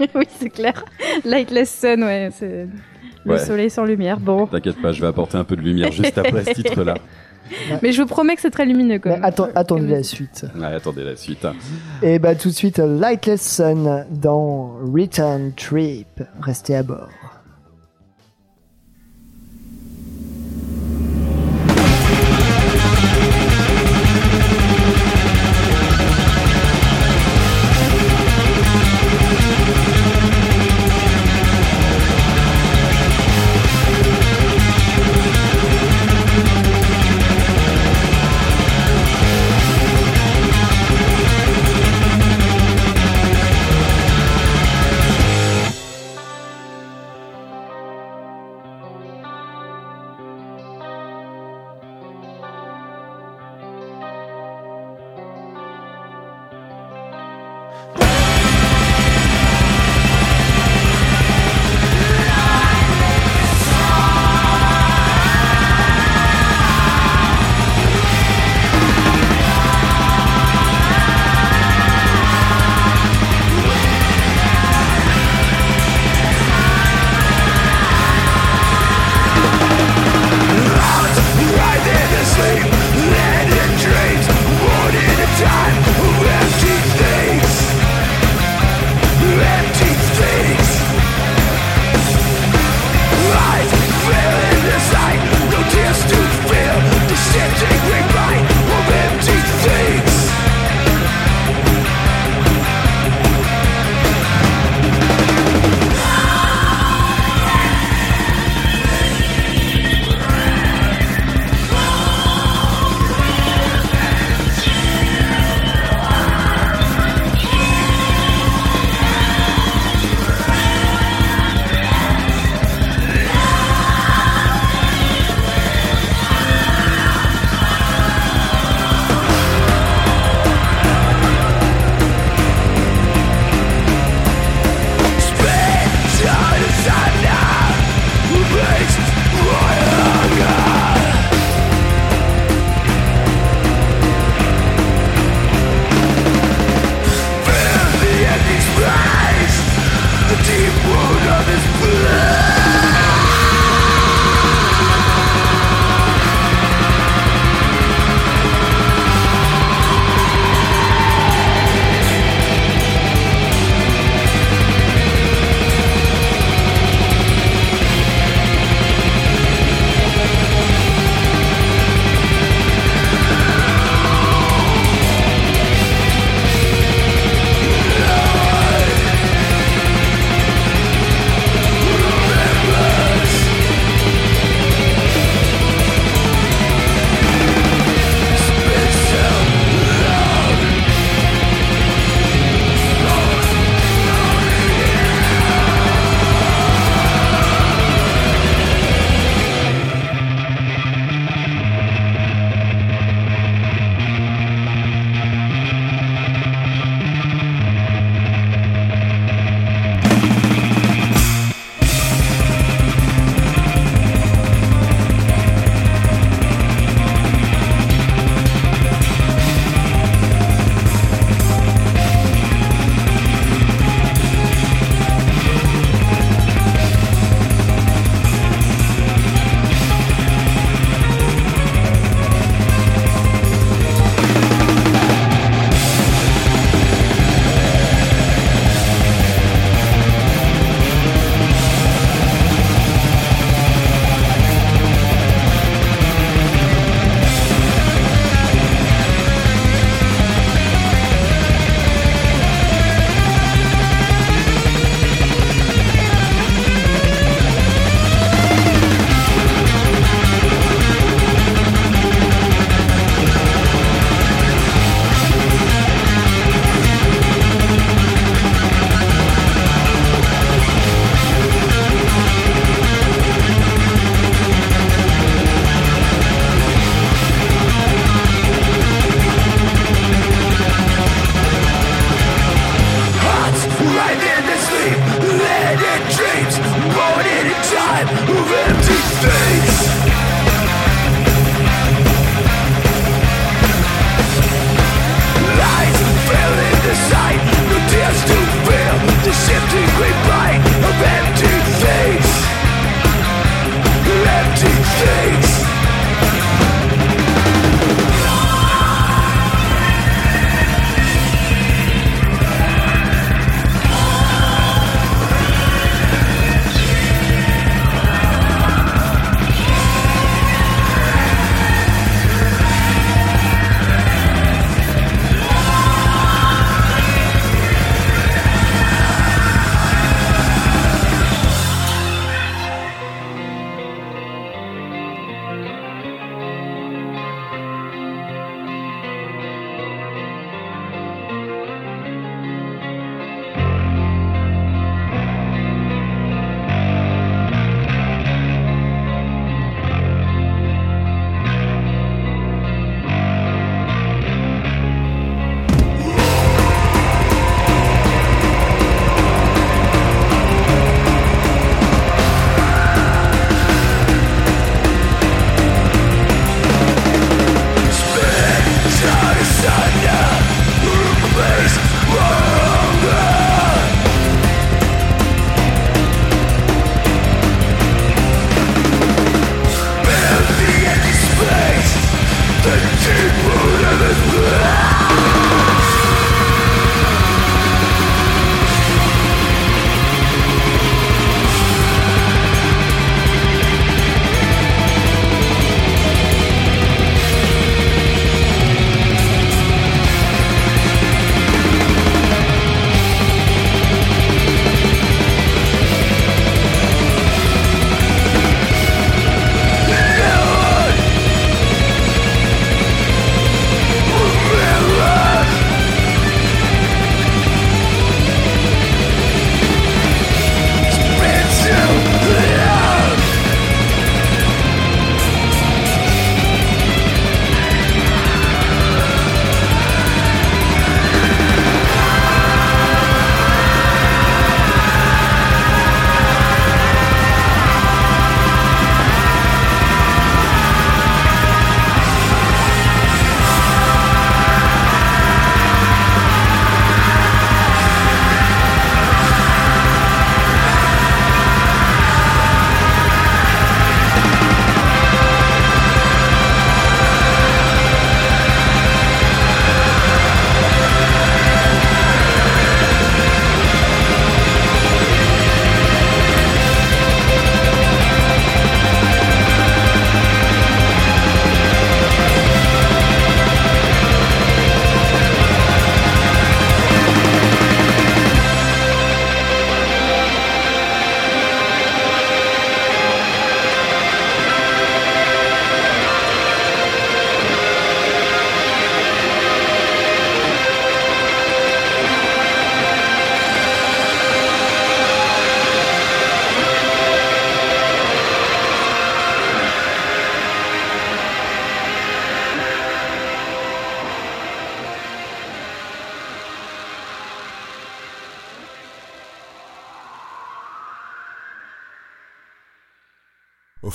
[0.14, 0.84] oui, c'est clair.
[1.24, 2.68] Lightless Sun, ouais, c'est
[3.34, 3.46] le Ouais.
[3.46, 4.18] soleil sans lumière.
[4.20, 6.94] Bon, t'inquiète pas, je vais apporter un peu de lumière juste après ce titre-là.
[7.82, 9.24] mais je vous promets que c'est très lumineux quand même.
[9.24, 11.46] attends, attendez la suite Ouais, attendez la suite.
[12.02, 17.08] et bah tout de suite Lightless Sun dans Return Trip restez à bord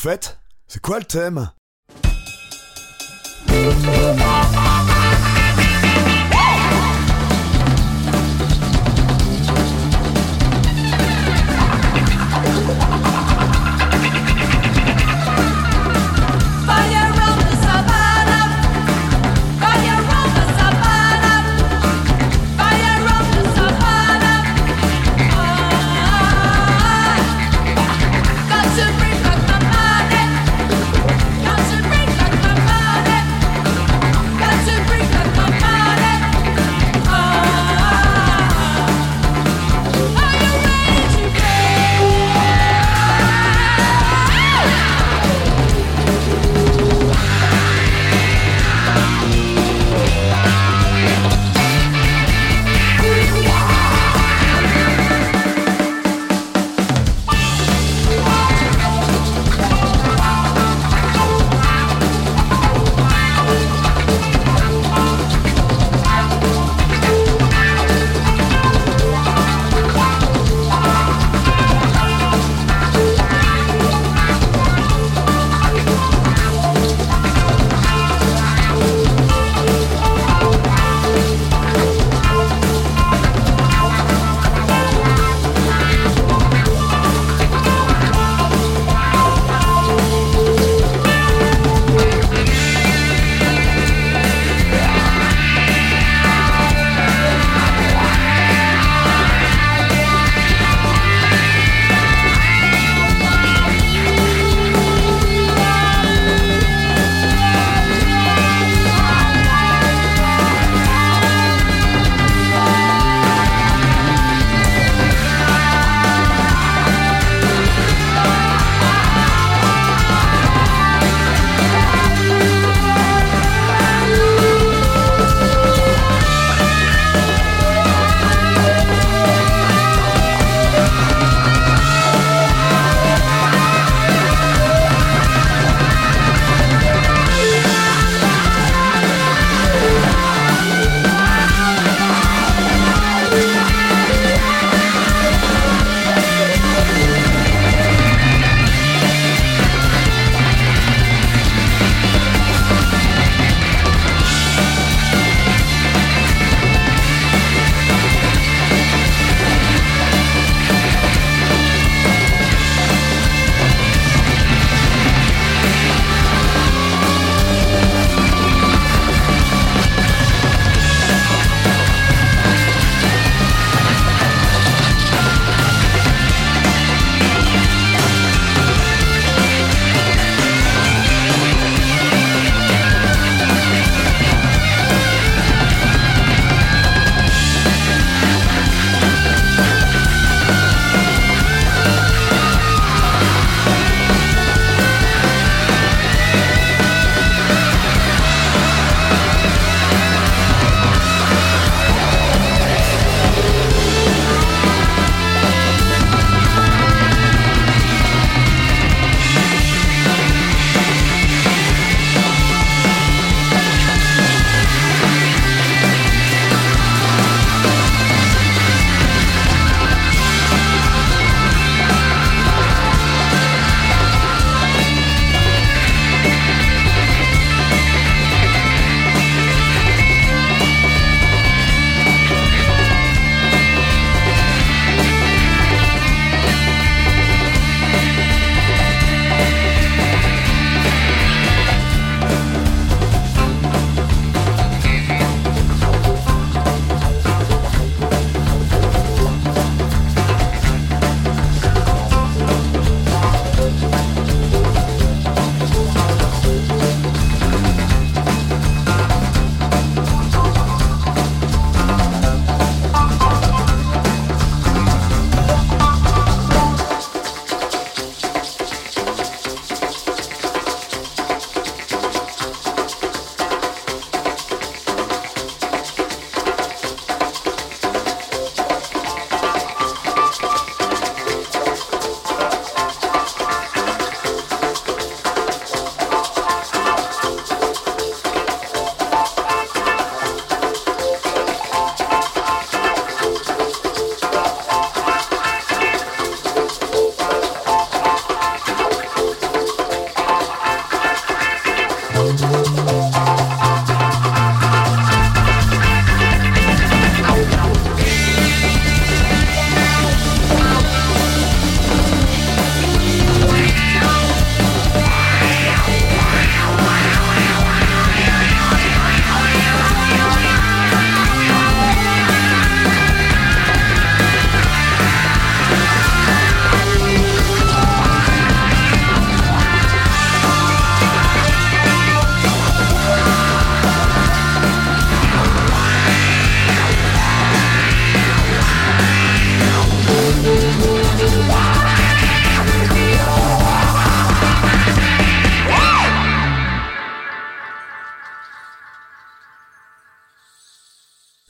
[0.03, 0.37] fait,
[0.67, 1.49] c'est quoi le thème?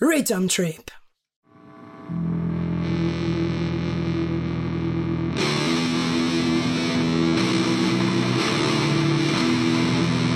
[0.06, 0.92] Rhythm Trip.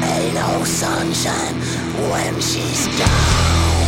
[0.02, 1.56] Ain't no sunshine
[2.10, 3.88] when she's gone.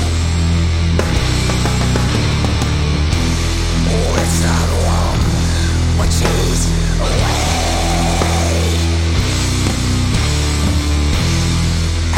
[3.87, 5.21] Oh, it's not warm,
[5.97, 6.67] when she's
[6.99, 7.39] away.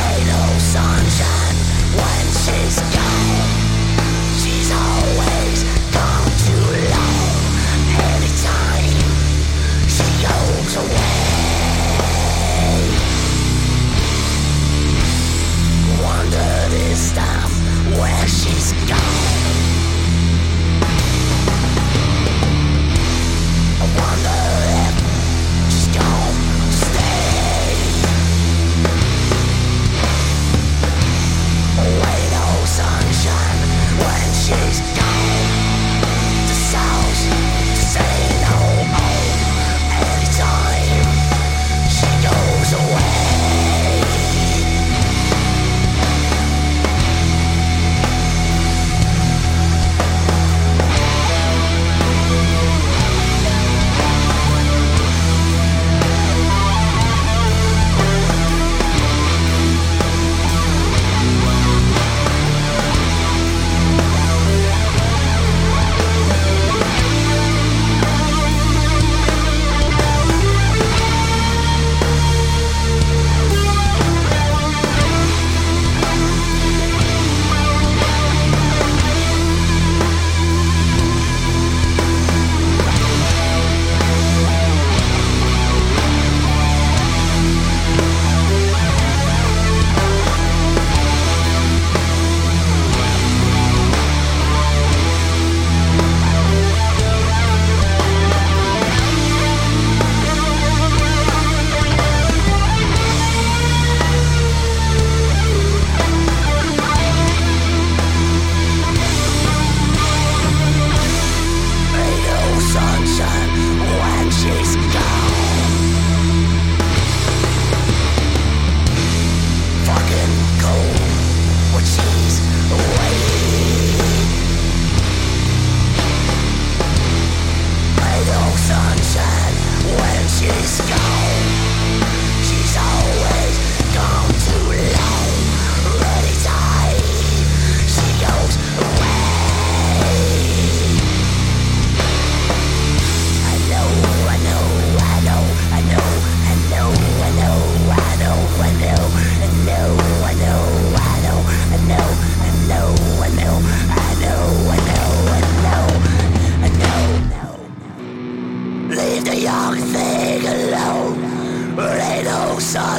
[0.01, 1.57] Ain't no sunshine
[1.95, 3.40] when she's gone.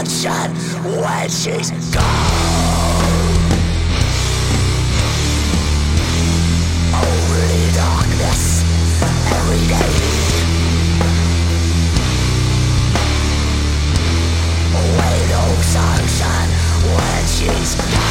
[0.02, 0.50] bloodshed
[0.84, 2.02] when she's gone.
[6.94, 8.64] Only darkness
[9.32, 10.08] every day.
[15.62, 16.50] Sunshine
[16.84, 18.01] when she's gone.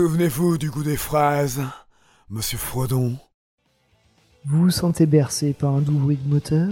[0.00, 1.60] Souvenez-vous du goût des fraises,
[2.30, 3.18] monsieur Frodon?
[4.46, 6.70] Vous vous sentez bercé par un doux bruit de moteur?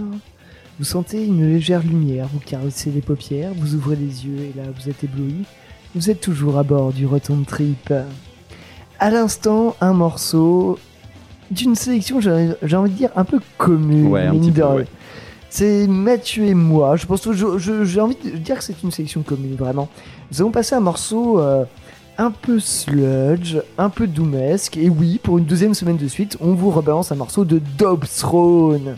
[0.79, 4.63] Vous sentez une légère lumière vous caressez les paupières, vous ouvrez les yeux et là
[4.75, 5.45] vous êtes ébloui.
[5.93, 7.93] Vous êtes toujours à bord du Rotom Trip.
[8.97, 10.79] À l'instant, un morceau
[11.51, 14.07] d'une sélection, j'ai envie de dire, un peu commune.
[14.07, 14.87] Ouais, un petit peu, ouais.
[15.51, 16.95] C'est Mathieu et moi.
[16.95, 17.33] Je pense que
[17.85, 19.87] j'ai envie de dire que c'est une sélection commune, vraiment.
[20.31, 21.65] Nous avons passé un morceau euh,
[22.19, 24.77] un peu sludge, un peu doomesque.
[24.77, 28.03] Et oui, pour une deuxième semaine de suite, on vous rebalance un morceau de Dob
[28.05, 28.97] Throne.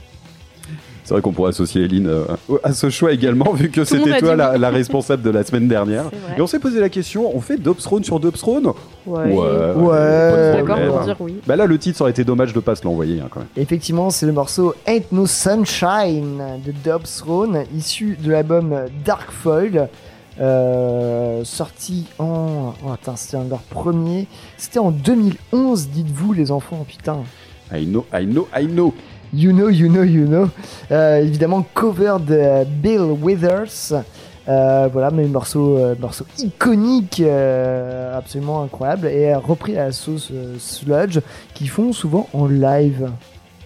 [1.04, 2.24] C'est vrai qu'on pourrait associer Eline euh,
[2.64, 6.06] à ce choix également, vu que c'était toi la, responsable de la semaine dernière.
[6.38, 8.72] Et on s'est posé la question, on fait Dobstrone sur Dobstrone
[9.06, 9.34] Ouais.
[9.34, 9.34] Ouais.
[9.34, 11.36] de D'accord pour dire oui.
[11.46, 13.50] Bah là, le titre, ça aurait été dommage de pas se l'envoyer hein, quand même.
[13.58, 19.90] Effectivement, c'est le morceau Ain't No Sunshine de Dob Throne, issu de l'album Dark Foil,
[20.40, 22.74] euh, sorti en.
[22.86, 24.28] Oh, attends, c'était un de leurs premiers.
[24.58, 27.18] C'était en 2011, dites-vous, les enfants, putain.
[27.74, 28.94] I know, I know, I know.
[29.34, 30.50] You know, you know, you know.
[30.92, 33.94] Euh, évidemment, cover de Bill Withers.
[34.48, 37.22] Euh, voilà, mais morceau, morceau iconique,
[38.14, 41.20] absolument incroyable, et repris à la sauce sludge,
[41.54, 43.12] qu'ils font souvent en live.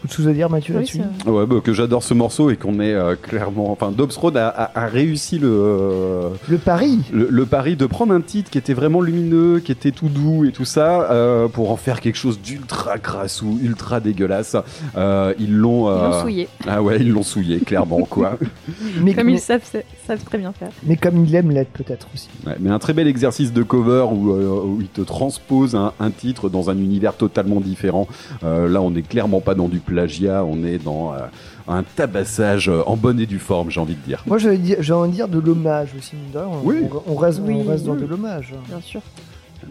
[0.06, 2.80] Quelque chose à dire, Mathieu, Oui, là-dessus Ouais, bah, que j'adore ce morceau et qu'on
[2.80, 3.72] est euh, clairement.
[3.72, 8.14] Enfin, Dobstrone a, a- a réussi le, euh, Le pari le, le pari de prendre
[8.14, 11.72] un titre qui était vraiment lumineux, qui était tout doux et tout ça, euh, pour
[11.72, 14.56] en faire quelque chose d'ultra crassou, ultra dégueulasse.
[14.98, 15.90] Euh, ils l'ont.
[15.90, 16.48] Ils l'ont souillé.
[16.68, 18.38] Ah ouais, ils l'ont souillé, clairement, quoi.
[19.02, 19.62] mais, Comme mais, ils savent,
[20.08, 20.70] savent très bien faire.
[20.84, 22.30] mais comme il aime l'être peut-être aussi.
[22.46, 25.94] Ouais, mais un très bel exercice de cover où, euh, où il te transpose un,
[26.00, 28.08] un titre dans un univers totalement différent.
[28.44, 31.20] Euh, là, on n'est clairement pas dans du plagiat, on est dans euh,
[31.70, 34.22] un tabassage euh, en bonne et due forme, j'ai envie de dire.
[34.28, 36.48] Moi, j'allais dire- j'ai envie de dire de l'hommage aussi, mine de rien.
[36.52, 36.84] On, Oui.
[37.08, 38.02] on, on reste, Oui, on reste dans oui.
[38.02, 38.54] de l'hommage.
[38.68, 39.02] Bien sûr.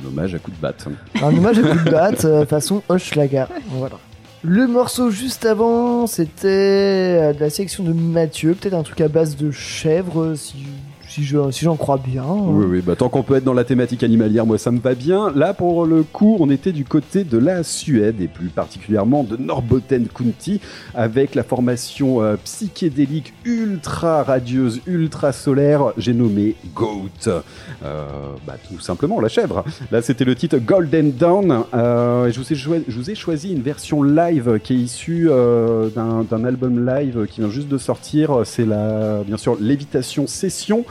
[0.03, 0.87] Un hommage à coup de batte.
[1.22, 3.49] Un hommage à coup de batte, euh, façon Hochelaga.
[3.68, 3.97] Voilà.
[4.43, 9.09] Le morceau juste avant, c'était euh, de la sélection de Mathieu, peut-être un truc à
[9.09, 10.35] base de chèvre, euh,
[11.15, 12.25] si, si je- si j'en crois bien.
[12.27, 14.95] Oui, oui, bah, tant qu'on peut être dans la thématique animalière, moi ça me va
[14.95, 15.31] bien.
[15.35, 19.37] Là, pour le coup, on était du côté de la Suède et plus particulièrement de
[19.37, 20.61] Norrbotten County
[20.95, 27.09] avec la formation euh, psychédélique ultra radieuse, ultra solaire, j'ai nommé Goat.
[27.85, 28.05] Euh,
[28.47, 29.65] bah, tout simplement la chèvre.
[29.93, 31.65] Là, c'était le titre Golden Dawn.
[31.75, 32.41] Euh, je,
[32.99, 35.29] vous ai choisi une version live qui est issue
[35.95, 38.41] d'un album live qui vient juste de sortir.
[38.45, 40.85] C'est bien sûr, Lévitation Session.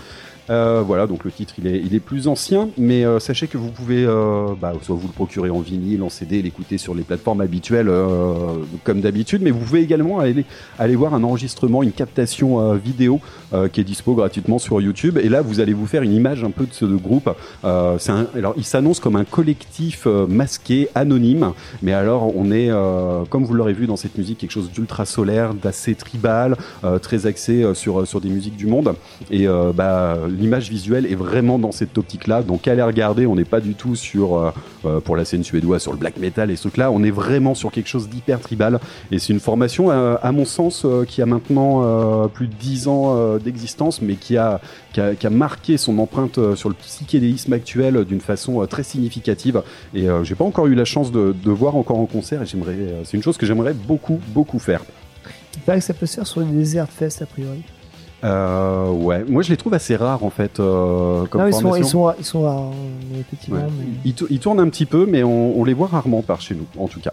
[0.50, 3.58] Euh, voilà, donc le titre il est, il est plus ancien, mais euh, sachez que
[3.58, 7.04] vous pouvez euh, bah, soit vous le procurer en vinyle, en CD, l'écouter sur les
[7.04, 10.44] plateformes habituelles euh, comme d'habitude, mais vous pouvez également aller,
[10.80, 13.22] aller voir un enregistrement, une captation euh, vidéo
[13.54, 15.18] euh, qui est dispo gratuitement sur YouTube.
[15.18, 17.30] Et là, vous allez vous faire une image un peu de ce groupe.
[17.64, 22.70] Un- alors, il s'annonce comme un collectif masqué, anonyme, mais alors on est,
[23.30, 26.58] comme vous l'aurez vu dans cette musique, quelque chose d'ultra solaire, d'assez tribal,
[27.02, 28.96] très axé sur, sur des musiques du monde.
[29.32, 32.44] Et bah, l'image visuelle est vraiment dans cette optique-là.
[32.44, 34.52] Donc, allez regarder, on n'est pas du tout sur, euh,
[34.86, 36.92] euh, pour la scène suédoise, sur le black metal et ce truc-là.
[36.92, 38.80] On est vraiment sur quelque chose d'hyper tribal.
[39.12, 43.38] Et c'est une formation, euh, à mon sens, qui a maintenant plus de 10 ans
[43.38, 44.60] d'existence, mais qui a,
[44.94, 49.62] qui, a, marqué son empreinte sur le psychédélisme actuel d'une façon très significative.
[49.94, 52.42] Et j'ai pas encore eu la chance de, voir encore en concert.
[52.42, 54.82] Et j'aimerais, c'est une chose que j'aimerais beaucoup, beaucoup faire.
[55.56, 57.64] Il paraît que ça peut se faire sur les Desert Fest, a priori.
[58.24, 61.76] Euh, ouais, moi je les trouve assez rares en fait euh, comme non, ils sont,
[61.76, 62.72] ils sont, ils sont rares,
[63.12, 63.60] mais effectivement.
[63.60, 63.66] Ouais.
[63.78, 66.56] mais- Ils, ils tournent un petit peu, mais on, on les voit rarement par chez
[66.56, 67.12] nous, en tout cas.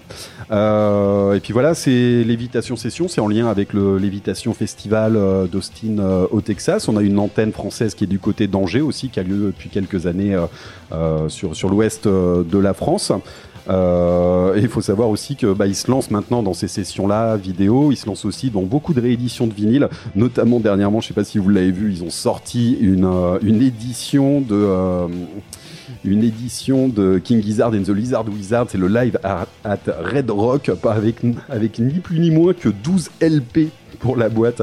[0.53, 1.91] Euh, et puis voilà, c'est
[2.25, 6.89] Lévitation Session, c'est en lien avec le Lévitation Festival euh, d'Austin euh, au Texas.
[6.89, 9.69] On a une antenne française qui est du côté d'Angers aussi, qui a lieu depuis
[9.69, 10.47] quelques années euh,
[10.93, 13.13] euh, sur, sur l'ouest euh, de la France.
[13.69, 17.93] Euh, et il faut savoir aussi que bah, se lancent maintenant dans ces sessions-là vidéo.
[17.93, 21.01] Ils se lancent aussi dans beaucoup de rééditions de vinyle, notamment dernièrement.
[21.01, 25.09] Je sais pas si vous l'avez vu, ils ont sorti une euh, édition de euh,
[26.05, 28.67] une édition de King Gizzard and the Lizard Wizard.
[28.69, 31.17] C'est le live at, Red Rock avec
[31.49, 33.71] avec ni plus ni moins que 12 LP
[34.01, 34.63] pour la boîte.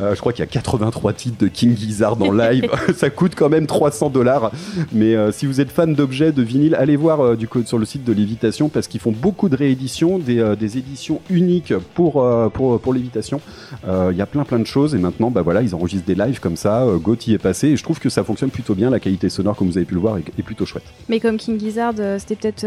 [0.00, 2.70] Euh, je crois qu'il y a 83 titres de King Gizzard en live.
[2.96, 4.52] Ça coûte quand même 300 dollars.
[4.92, 7.78] Mais euh, si vous êtes fan d'objets, de vinyle, allez voir euh, du coup sur
[7.78, 12.24] le site de Lévitation parce qu'ils font beaucoup de rééditions, des, des éditions uniques pour,
[12.52, 13.40] pour, pour Lévitation.
[13.86, 16.40] Il y a plein plein de choses et maintenant bah voilà ils enregistrent des lives
[16.40, 16.86] comme ça.
[17.02, 18.90] Gotti est passé et je trouve que ça fonctionne plutôt bien.
[18.90, 20.84] La qualité sonore comme vous avez pu le voir est, est plutôt chouette.
[21.08, 22.66] Mais comme King Gizzard, c'était peut-être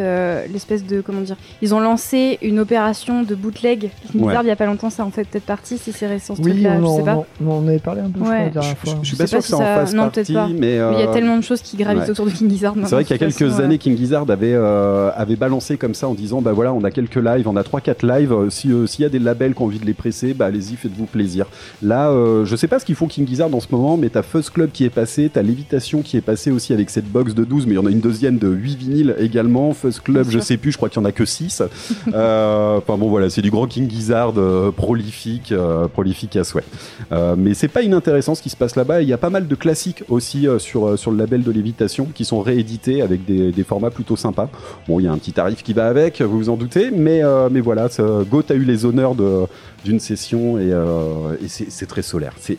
[0.51, 1.37] l'espèce de comment dire.
[1.61, 3.91] Ils ont lancé une opération de bootleg.
[4.11, 4.27] King Ouais.
[4.27, 6.41] Gizzard il y a pas longtemps, ça en fait peut-être partie si c'est intéressant ce
[6.41, 7.25] Oui, truc-là, on, je sais en- pas.
[7.41, 8.99] on, on en avait parlé un peu je crois, la dernière Je, fois.
[9.01, 10.47] je suis Je pas sais sûr pas que si ça en fasse non, partie, pas.
[10.47, 12.09] mais il y a euh, tellement de choses qui gravitent ouais.
[12.11, 12.73] autour de King Gizzard.
[12.83, 15.93] C'est vrai qu'il y a quelques façon, années, King Gizzard avait, euh, avait balancé comme
[15.93, 18.33] ça en disant bah voilà, on a quelques lives, on a 3-4 lives.
[18.33, 20.75] euh, Si s'il y a des labels qui ont envie de les presser, bah allez-y,
[20.75, 21.45] faites-vous plaisir.
[21.81, 24.21] Là, euh, je sais pas ce qu'ils font King Gizzard en ce moment, mais t'as
[24.23, 27.43] Fuzz Club qui est passé, t'as Lévitation qui est passé aussi avec cette box de
[27.43, 29.73] 12, mais il y en a une deuxième de 8 vinyles également.
[29.73, 31.63] Fuzz Club, je sais plus, je crois qu'il y en a que 6.
[32.13, 34.33] euh, enfin bon, voilà, c'est du grand King Gizzard
[34.75, 35.51] prolifique,
[35.99, 36.63] prolifique à souhait.
[37.11, 39.01] Euh, mais c'est pas inintéressant ce qui se passe là-bas.
[39.01, 41.51] Il y a pas mal de classiques aussi euh, sur, euh, sur le label de
[41.51, 44.49] Lévitation qui sont réédités avec des, des formats plutôt sympas.
[44.87, 47.21] Bon, il y a un petit tarif qui va avec, vous vous en doutez, mais,
[47.51, 47.87] mais voilà,
[48.31, 49.43] Goat a eu les honneurs de-
[49.83, 52.33] d'une session et, euh, et c'est très solaire.
[52.39, 52.57] C'est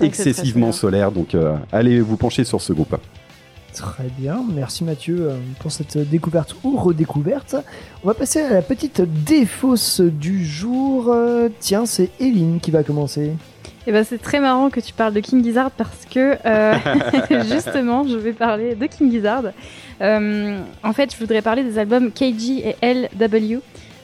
[0.00, 2.96] excessivement solaire, donc euh, allez vous pencher sur ce groupe.
[3.78, 7.54] Très bien, merci Mathieu euh, pour cette découverte ou redécouverte.
[8.02, 11.12] On va passer à la petite défausse du jour.
[11.12, 13.36] Euh, Tiens, c'est Eline qui va commencer.
[13.86, 16.74] Et ben c'est très marrant que tu parles de King Gizzard parce que euh,
[17.54, 19.44] justement je vais parler de King Gizzard.
[20.00, 23.60] Euh, en fait je voudrais parler des albums KG et LW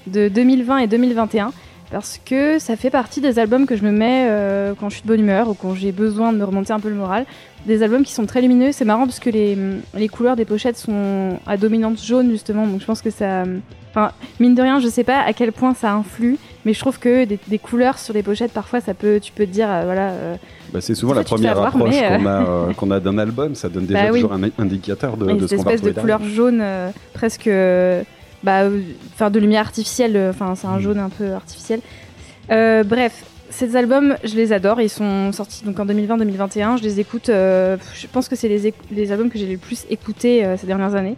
[0.07, 1.53] de 2020 et 2021
[1.95, 5.03] parce que ça fait partie des albums que je me mets euh, quand je suis
[5.05, 7.24] de bonne humeur ou quand j'ai besoin de me remonter un peu le moral.
[7.66, 9.57] Des albums qui sont très lumineux, c'est marrant parce que les,
[9.97, 13.45] les couleurs des pochettes sont à dominante jaune justement, donc je pense que ça...
[13.90, 16.99] Enfin, mine de rien, je sais pas à quel point ça influe, mais je trouve
[16.99, 19.82] que des, des couleurs sur les pochettes, parfois, ça peut, tu peux te dire, euh,
[19.84, 20.34] voilà, euh,
[20.72, 23.86] Bah, c'est souvent la première avoir, approche euh, qu'on a, euh, d'un album, ça donne
[23.86, 24.22] déjà Bah oui.
[24.22, 27.49] toujours un indicateur de, de ce qu'on va espèce de couleur jaune, euh, presque,
[28.45, 28.80] bah, euh,
[29.14, 31.80] enfin, de lumière artificielle, euh, enfin, c'est un jaune un peu artificiel.
[32.51, 34.80] Euh, bref, ces albums, je les adore.
[34.80, 36.78] Ils sont sortis donc en 2020-2021.
[36.78, 37.30] Je les écoute.
[37.30, 40.95] euh, je pense que c'est les, albums que j'ai le plus écoutés euh, ces dernières
[40.95, 41.16] années.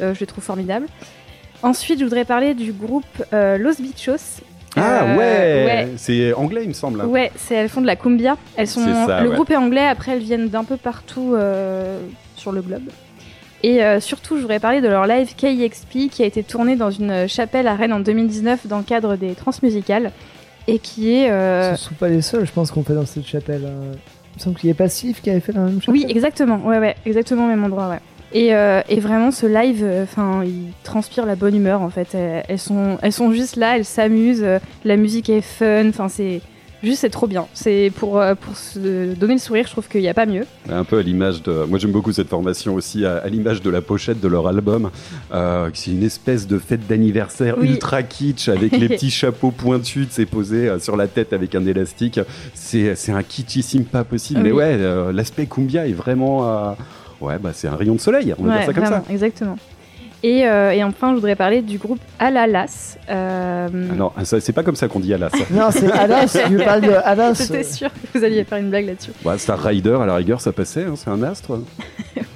[0.00, 0.86] Je les trouve formidables.
[1.62, 4.40] Ensuite, je voudrais parler du groupe Los Bichos.
[4.76, 5.88] Ah ouais, ouais.
[5.98, 7.00] c'est anglais il me semble.
[7.00, 7.06] hein.
[7.06, 8.36] Ouais, c'est elles font de la cumbia.
[8.56, 9.34] Elles sont ça, le ouais.
[9.36, 9.86] groupe est anglais.
[9.86, 11.36] Après, elles viennent d'un peu partout
[12.36, 12.88] sur le globe.
[13.66, 16.90] Et euh, surtout, je voudrais parler de leur live KEXP qui a été tourné dans
[16.90, 20.12] une chapelle à Rennes en 2019 dans le cadre des transmusicales
[20.68, 23.06] et qui est euh, Ce ne sont pas les seuls, je pense, qu'on fait dans
[23.06, 23.62] cette chapelle.
[23.64, 23.94] euh.
[24.34, 25.94] Il me semble qu'il y a Passif qui avait fait la même chapelle.
[25.94, 26.60] Oui, exactement.
[26.66, 28.00] Ouais, ouais, exactement au même endroit, ouais.
[28.34, 32.14] Et, euh, et vraiment, ce live, enfin, il transpire la bonne humeur en fait.
[32.14, 34.42] Elles, elles sont, elles sont juste là, elles s'amusent.
[34.44, 35.88] euh, La musique est fun.
[35.88, 36.40] Enfin, c'est
[36.84, 37.46] juste, c'est trop bien.
[37.54, 39.64] C'est pour euh, pour se donner le sourire.
[39.66, 40.44] Je trouve qu'il n'y a pas mieux.
[40.70, 41.64] Un peu à l'image de.
[41.68, 44.90] Moi, j'aime beaucoup cette formation aussi, à, à l'image de la pochette de leur album.
[45.32, 47.68] Euh, c'est une espèce de fête d'anniversaire Oui.
[47.70, 51.66] ultra kitsch avec les petits chapeaux pointus, c'est posé euh, sur la tête avec un
[51.66, 52.20] élastique.
[52.54, 54.40] C'est c'est un kitschissime pas possible.
[54.40, 54.46] Oui.
[54.46, 56.48] Mais ouais, euh, l'aspect cumbia est vraiment.
[56.48, 56.72] euh,
[57.20, 59.56] Ouais, bah c'est un rayon de soleil, on va Ouais, dire ça comme vraiment, exactement.
[60.26, 62.96] Et, euh, et enfin, je voudrais parler du groupe Alalas.
[63.10, 63.68] Euh.
[63.90, 65.28] Ah non, ça, c'est pas comme ça qu'on dit Alas.
[65.50, 67.34] Non, c'est Alas, je parle de Alas.
[67.34, 69.10] J'étais sûre que vous alliez faire une blague là-dessus.
[69.22, 71.58] ouais, Star Rider, à la rigueur, ça passait, hein, c'est un astre.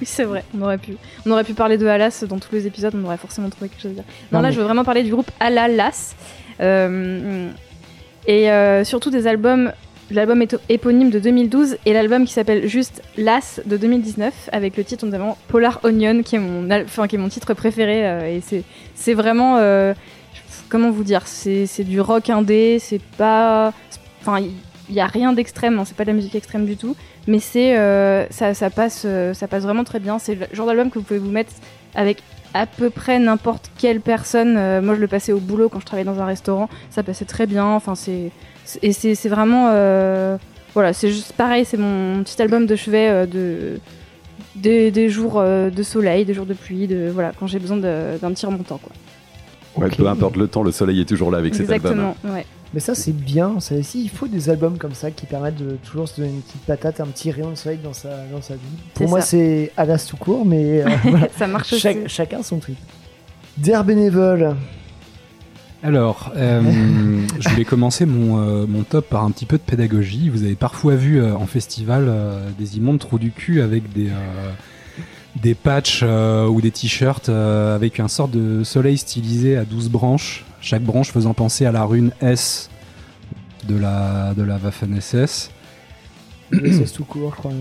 [0.01, 0.95] Oui, c'est vrai, on aurait pu.
[1.25, 3.81] On aurait pu parler de Alas dans tous les épisodes, on aurait forcément trouvé quelque
[3.81, 4.03] chose à dire.
[4.31, 6.13] Non, Non, là, mais- je veux vraiment parler du groupe Alalas.
[6.61, 7.49] Euh,
[8.27, 9.73] et euh, surtout des albums.
[10.11, 15.05] L'album éponyme de 2012 et l'album qui s'appelle juste Las de 2019 avec le titre
[15.05, 16.67] notamment Polar Onion qui est mon,
[17.07, 18.63] qui est mon titre préféré euh, et
[18.95, 19.93] c'est vraiment euh,
[20.67, 23.71] comment vous dire c'est c'est du rock indé c'est pas
[24.21, 24.51] enfin il
[24.89, 26.95] il y a rien d'extrême hein, c'est pas de la musique extrême du tout
[27.27, 30.19] mais c'est euh, ça, passe ça passe vraiment très bien.
[30.19, 31.51] C'est le genre d'album que vous pouvez vous mettre
[31.95, 34.55] avec à peu près n'importe quelle personne.
[34.57, 36.69] Euh, moi je le passais au boulot quand je travaillais dans un restaurant.
[36.89, 37.65] Ça passait très bien.
[37.65, 38.31] Enfin c'est
[38.81, 40.37] et c'est vraiment euh,
[40.73, 41.65] voilà c'est juste pareil.
[41.65, 43.79] C'est mon petit album de chevet euh, de
[44.55, 47.77] des, des jours euh, de soleil des jours de pluie de voilà quand j'ai besoin
[47.77, 48.91] d'un petit remontant quoi.
[49.77, 51.91] Ouais, peu importe le temps, le soleil est toujours là avec cet album.
[51.91, 53.59] exactement ouais Mais ça, c'est bien.
[53.59, 56.41] Ça aussi, il faut des albums comme ça qui permettent de toujours se donner une
[56.41, 58.61] petite patate, un petit rayon de soleil dans sa, dans sa vie.
[58.93, 61.27] Pour moi, c'est Alas tout court, mais euh, voilà.
[61.37, 62.77] ça marche aussi chacun son trip.
[63.57, 64.55] Der bénévole.
[65.81, 66.61] Alors, euh,
[67.39, 70.29] je voulais commencer mon, euh, mon top par un petit peu de pédagogie.
[70.29, 74.09] Vous avez parfois vu euh, en festival euh, des immondes trous du cul avec des,
[74.09, 74.51] euh,
[75.41, 79.89] des patchs euh, ou des t-shirts euh, avec un sort de soleil stylisé à 12
[79.89, 82.69] branches, chaque branche faisant penser à la rune S
[83.67, 85.51] de la, de la Waffen-SS.
[86.51, 87.51] C'est tout court, je crois.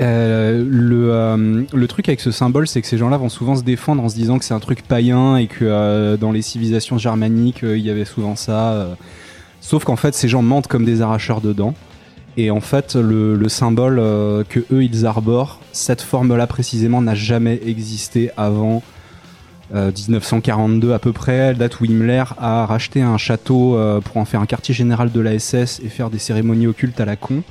[0.00, 3.62] Euh, le, euh, le truc avec ce symbole, c'est que ces gens-là vont souvent se
[3.62, 6.96] défendre en se disant que c'est un truc païen et que euh, dans les civilisations
[6.96, 8.96] germaniques, il y avait souvent ça.
[9.60, 11.74] Sauf qu'en fait, ces gens mentent comme des arracheurs de dents.
[12.36, 13.96] Et en fait, le, le symbole
[14.48, 18.82] que eux ils arborent, cette forme-là précisément n'a jamais existé avant
[19.74, 24.24] euh, 1942 à peu près, date où Himmler a racheté un château euh, pour en
[24.24, 27.42] faire un quartier général de la SS et faire des cérémonies occultes à la con.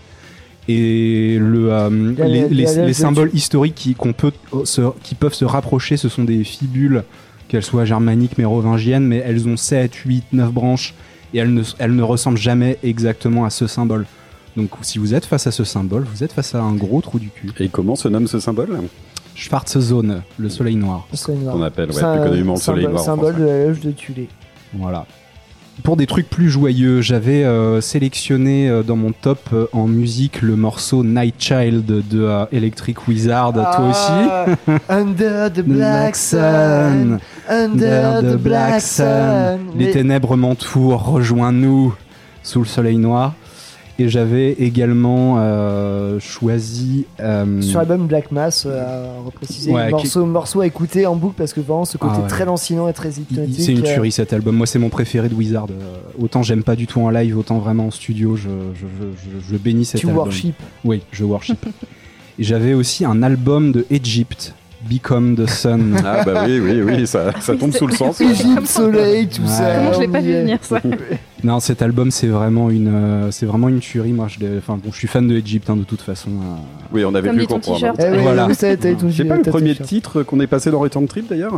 [0.71, 1.89] Et le, euh,
[2.19, 6.43] les, symboles historiques qui, qu'on peut, euh, se, qui peuvent se rapprocher, ce sont des
[6.43, 7.03] fibules,
[7.47, 10.93] qu'elles soient germaniques, mérovingiennes, mais elles ont 7, 8, 9 branches
[11.33, 14.05] et elles ne, elles ne ressemblent jamais exactement à ce symbole.
[14.57, 17.17] Donc si vous êtes face à ce symbole, vous êtes face à un gros trou
[17.17, 17.49] du cul.
[17.59, 18.79] Et comment se nomme ce symbole?
[19.39, 21.07] Schwarzone, le soleil noir.
[21.11, 21.55] Le soleil noir.
[21.55, 24.27] Qu'on appelle ouais, plus communément le soleil symbole- noir Symbole de la loge de Tulé.
[24.73, 25.05] Voilà.
[25.81, 30.41] Pour des trucs plus joyeux, j'avais euh, sélectionné euh, dans mon top euh, en musique
[30.41, 34.51] le morceau Night Child de euh, Electric Wizard, toi aussi.
[34.71, 37.19] aussi Under the black sun.
[37.47, 39.59] Under the black sun.
[39.77, 41.95] Les ténèbres m'entourent, rejoins-nous
[42.43, 43.33] sous le soleil noir.
[44.01, 47.05] Et j'avais également euh, choisi.
[47.19, 51.35] euh, Sur l'album Black Mass, euh, à repréciser, Ouais, morceau, morceau à écouter en boucle
[51.37, 52.27] parce que vraiment ce côté Ah ouais.
[52.29, 53.55] très lancinant et très hypnotique.
[53.59, 54.55] c'est une euh, tuerie cet album.
[54.55, 55.67] Moi, c'est mon préféré de Wizard.
[56.17, 58.43] Autant j'aime pas du tout en live, autant vraiment en studio, je,
[58.73, 59.05] je, je,
[59.47, 60.23] je- je bénis cet Tu album.
[60.23, 60.55] worship.
[60.85, 61.65] Oui, je worship.
[62.39, 64.53] Et j'avais aussi un album de Egypt,
[64.87, 65.95] Become the Sun.
[66.05, 68.21] Ah bah oui, oui, oui, ça, ça tombe sous le sens.
[68.21, 69.47] Égypte, soleil, tout Ouais.
[69.47, 69.75] ça.
[69.75, 70.81] Comment je l'ai pas vu venir ça
[71.43, 74.11] non, cet album, c'est vraiment une, euh, c'est vraiment une tuerie.
[74.13, 76.29] Moi, je, l'ai- enfin, bon, je suis fan de Egypt hein, de toute façon.
[76.29, 76.55] euh.
[76.93, 77.77] Oui, on avait Comme pu comprendre.
[77.77, 77.95] t-shirt.
[77.99, 78.47] Eh oui, Voilà.
[78.53, 78.77] C'est
[79.25, 81.53] pas le premier titre qu'on est passé dans Return Trip d'ailleurs?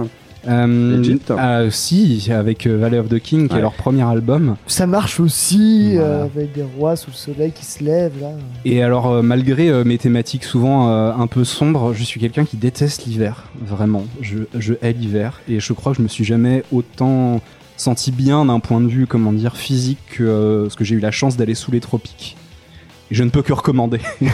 [0.48, 1.32] Euh, Egypt.
[1.38, 3.60] ah, si, avec euh, Valley of the King, qui Ouais.
[3.60, 4.56] est leur premier album.
[4.66, 6.08] Ça marche aussi Voilà.
[6.10, 8.32] euh, avec des rois sous le soleil qui se lèvent là.
[8.66, 12.46] Et alors, euh, malgré euh, mes thématiques souvent euh, un peu sombres, je suis quelqu'un
[12.46, 14.06] qui déteste l'hiver, vraiment.
[14.22, 17.42] Je, je hais l'hiver et je crois que je me suis jamais autant
[17.78, 21.00] senti bien d'un point de vue, comment dire, physique que euh, parce que j'ai eu
[21.00, 22.36] la chance d'aller sous les tropiques.
[23.12, 24.00] Et je ne peux que recommander.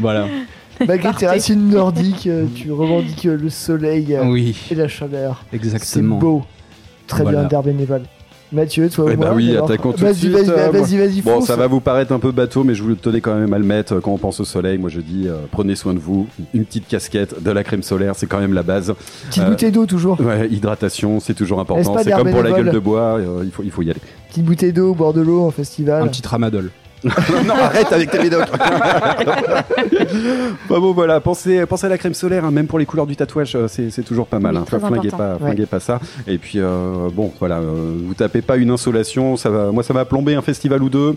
[0.00, 0.26] voilà.
[0.86, 5.44] Malgré tes racines nordiques, euh, tu revendiques euh, le soleil euh, Oui, et la chaleur.
[5.50, 6.18] C'est exactement.
[6.18, 6.42] beau.
[7.06, 7.40] Très Voilà.
[7.40, 8.02] bien, d'air bénévole.
[8.52, 11.22] Mathieu, toi Eh bah moi oui, attaquons tout de Vas-y, suite, vas-y, euh, vas-y, vas-y,
[11.22, 11.46] Bon, fonce.
[11.46, 13.64] ça va vous paraître un peu bateau, mais je vous tenais quand même à le
[13.64, 13.98] mettre.
[14.00, 16.26] Quand on pense au soleil, moi je dis euh, prenez soin de vous.
[16.52, 18.92] Une petite casquette, de la crème solaire, c'est quand même la base.
[19.28, 20.20] Petite euh, bouteille d'eau toujours.
[20.20, 21.96] Ouais, hydratation, c'est toujours important.
[22.02, 24.00] C'est comme pour la gueule de bois, euh, il, faut, il faut y aller.
[24.28, 26.02] Petite bouteille d'eau au bord de l'eau en festival.
[26.02, 26.70] Un petit tramadol.
[27.46, 28.46] non, arrête avec tes médocs
[30.68, 33.16] Bah bon, voilà, pensez, pensez à la crème solaire, hein, même pour les couleurs du
[33.16, 34.54] tatouage, euh, c'est c'est toujours pas mal.
[34.54, 34.64] Oui, hein.
[34.78, 35.16] Flinguez important.
[35.16, 35.38] pas, Ouais.
[35.40, 36.00] flinguez pas ça.
[36.26, 39.92] Et puis, euh, bon, voilà, euh, vous tapez pas une insolation, ça va, moi ça
[39.92, 41.14] va plomber un festival ou deux.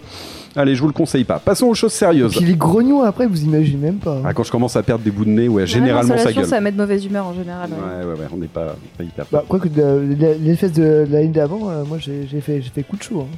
[0.57, 1.37] Allez, je vous le conseille pas.
[1.39, 2.35] Passons aux choses Et sérieuses.
[2.37, 4.17] puis les grognons après, vous imaginez même pas.
[4.25, 6.45] Ah, quand je commence à perdre des bouts de nez, ouais, généralement ça gueule.
[6.45, 7.69] ça met de mauvaise humeur en général.
[7.71, 8.05] ouais.
[8.05, 9.25] Ouais, ouais, ouais, on n'est pas, pas hyper.
[9.31, 12.69] Bah, quoique de- de- les fesses de l'année d'avant, euh, moi j'ai j'ai fait, j'ai
[12.69, 13.27] fait coup de chaud.
[13.29, 13.35] Hein.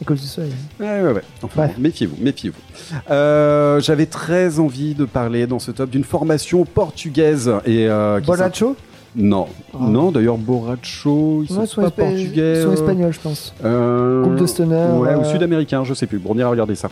[0.00, 0.52] À cause du soleil.
[0.80, 1.22] Ouais, ouais, ouais.
[1.42, 1.74] Enfin, Ouais.
[1.78, 2.58] méfiez-vous, méfiez-vous.
[3.10, 8.26] Euh, J'avais très envie de parler dans ce top d'une formation portugaise et euh, qui
[8.26, 8.76] Bolacho
[9.16, 9.78] Non, Ah.
[9.80, 10.10] non.
[10.10, 12.56] D'ailleurs, Borracho, ils sont Ouais, sont, pas portugais.
[12.58, 13.54] ils sont euh, espagnols, je pense.
[13.64, 14.74] euh, Groupe de stoner.
[14.98, 16.18] Ouais, ou euh, sud-américain, je sais plus.
[16.18, 16.90] Bon, on ira regarder ça.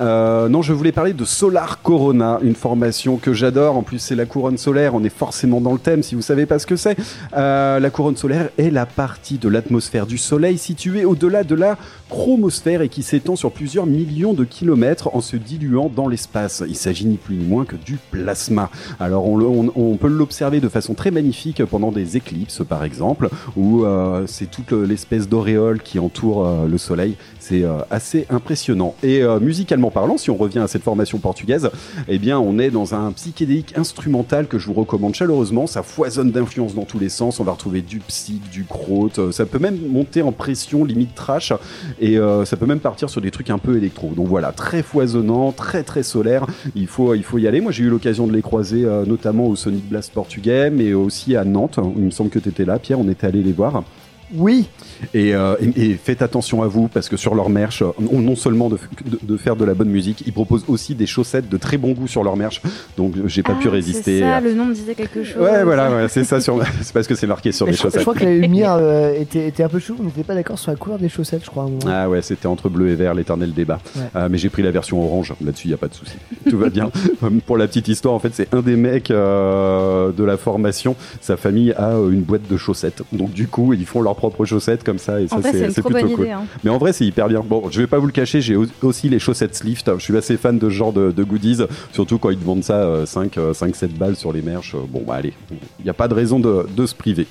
[0.00, 3.76] Euh, non, je voulais parler de Solar Corona, une formation que j'adore.
[3.76, 4.94] En plus, c'est la couronne solaire.
[4.94, 6.96] On est forcément dans le thème si vous savez pas ce que c'est.
[7.36, 11.76] Euh, la couronne solaire est la partie de l'atmosphère du Soleil située au-delà de la
[12.08, 16.62] chromosphère et qui s'étend sur plusieurs millions de kilomètres en se diluant dans l'espace.
[16.66, 18.70] Il s'agit ni plus ni moins que du plasma.
[19.00, 24.24] Alors, on, peut l'observer de façon très magnifique pendant des éclipses, par exemple, où euh,
[24.26, 27.16] c'est toute le- l'espèce d'auréole qui entoure euh, le Soleil.
[27.40, 28.94] C'est euh, assez impressionnant.
[29.02, 31.70] Et musicalement parlant, si on revient à cette formation portugaise,
[32.08, 35.66] eh bien, on est dans un psychédélique instrumental que je vous recommande chaleureusement.
[35.66, 37.40] Ça foisonne d'influences dans tous les sens.
[37.40, 39.18] On va retrouver du psych, du croûte.
[39.18, 41.52] Euh, Ça peut même monter en pression, limite trash.
[42.00, 44.12] Et euh, ça peut même partir sur des trucs un peu électro.
[44.14, 46.46] Donc voilà, très foisonnant, très très solaire.
[46.74, 47.60] Il faut, y aller.
[47.60, 51.36] Moi, j'ai eu l'occasion de les croiser, euh, notamment au Sonic Blast portugais, mais aussi
[51.36, 51.78] à Nantes.
[51.96, 53.00] Il me semble que tu étais là, Pierre.
[53.00, 53.82] On était allé les voir.
[54.34, 54.68] Oui,
[55.14, 58.36] Et, euh, et- et faites attention à vous parce que sur leur merch, euh, non
[58.36, 61.56] seulement de, de- de faire de la bonne musique, ils proposent aussi des chaussettes de
[61.56, 62.60] très bon goût sur leur merch.
[62.96, 64.18] Donc j'ai pas Ah, pu résister.
[64.18, 65.40] C'est ça, le nom me disait quelque chose.
[65.42, 66.40] Ouais, voilà, ouais, c'est ça.
[66.40, 66.60] Sur...
[66.82, 68.02] c'est parce que c'est marqué sur Mais les je, crois- je chaussettes.
[68.02, 70.70] crois que la lumière euh, était, était un peu chaude, on n'était pas d'accord sur
[70.70, 71.68] la couleur des chaussettes, je crois.
[71.86, 73.78] Ah ouais, c'était entre bleu et vert, l'éternel débat.
[73.96, 74.02] Ouais.
[74.16, 75.34] Euh, mais j'ai pris la version orange.
[75.44, 76.16] Là-dessus, il y a pas de souci.
[76.48, 76.90] Tout va bien.
[77.46, 80.96] Pour la petite histoire, en fait, c'est un des mecs euh, de la formation.
[81.20, 83.02] Sa famille a une boîte de chaussettes.
[83.12, 85.90] Donc du coup, ils font leur propres chaussettes comme ça, et ça En c'est plutôt
[85.90, 86.24] bonne cool.
[86.24, 86.30] idée.
[86.32, 86.44] hein.
[86.64, 87.42] Mais en vrai, c'est hyper bien.
[87.46, 89.90] Bon, je vais pas vous le cacher, j'ai au- aussi les chaussettes Slift.
[89.98, 91.58] Je suis assez fan de ce genre de, de goodies,
[91.92, 94.74] surtout quand ils vendent ça euh, 5, 5, 7 balles sur les merches.
[94.74, 97.26] Euh, Bon, bah allez, il n'y a pas de raison de, de se priver.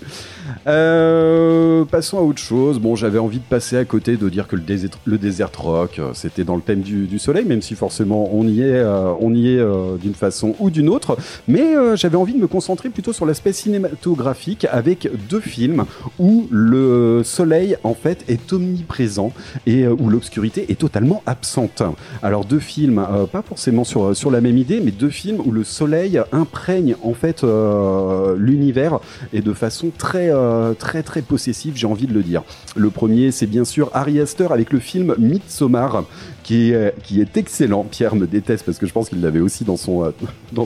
[0.67, 2.79] Euh, passons à autre chose.
[2.79, 5.97] Bon, j'avais envie de passer à côté de dire que le désert, le desert rock,
[5.99, 9.11] euh, c'était dans le thème du, du soleil, même si forcément on y est, euh,
[9.19, 11.17] on y est euh, d'une façon ou d'une autre.
[11.47, 15.85] Mais euh, j'avais envie de me concentrer plutôt sur l'aspect cinématographique avec deux films
[16.19, 17.46] où le soleil
[17.83, 19.31] en fait est omniprésent
[19.65, 21.81] et euh, où l'obscurité est totalement absente.
[22.21, 25.51] Alors deux films, euh, pas forcément sur sur la même idée, mais deux films où
[25.51, 28.99] le soleil imprègne en fait euh, l'univers
[29.33, 32.43] et de façon très euh, très très possessive, j'ai envie de le dire.
[32.75, 36.03] Le premier, c'est bien sûr Ari Aster avec le film Midsommar
[36.47, 37.83] qui est, qui est excellent.
[37.83, 40.11] Pierre me déteste parce que je pense qu'il l'avait aussi dans, euh,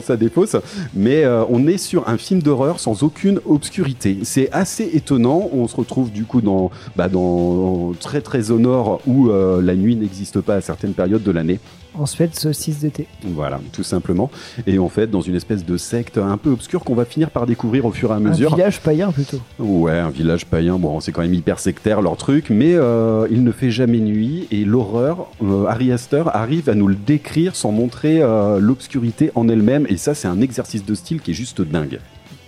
[0.00, 0.54] sa défausse.
[0.94, 4.18] Mais euh, on est sur un film d'horreur sans aucune obscurité.
[4.22, 5.50] C'est assez étonnant.
[5.52, 9.74] On se retrouve du coup dans, bah, dans très très au nord où euh, la
[9.74, 11.58] nuit n'existe pas à certaines périodes de l'année.
[11.94, 13.06] En Suède, solstice d'été.
[13.22, 14.30] Voilà, tout simplement.
[14.66, 17.44] Et en fait, dans une espèce de secte un peu obscure qu'on va finir par
[17.46, 18.54] découvrir au fur et à Un mesure.
[18.54, 19.38] village païen plutôt.
[19.58, 23.44] Ouais, un village païen, bon, c'est quand même hyper sectaire leur truc, mais euh, il
[23.44, 27.72] ne fait jamais nuit et l'horreur, euh, Ari Aster arrive à nous le décrire sans
[27.72, 31.60] montrer euh, l'obscurité en elle-même, et ça, c'est un exercice de style qui est juste
[31.60, 31.98] dingue.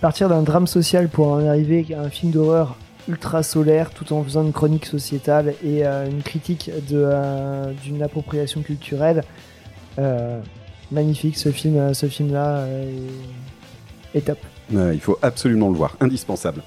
[0.01, 2.77] Partir d'un drame social pour en arriver à un film d'horreur
[3.07, 8.61] ultra solaire tout en faisant une chronique sociétale et euh, une critique euh, d'une appropriation
[8.61, 9.23] culturelle.
[9.99, 10.39] Euh,
[10.91, 12.67] magnifique ce film, ce film là
[14.13, 14.39] est, est top.
[14.71, 16.61] Il faut absolument le voir, indispensable.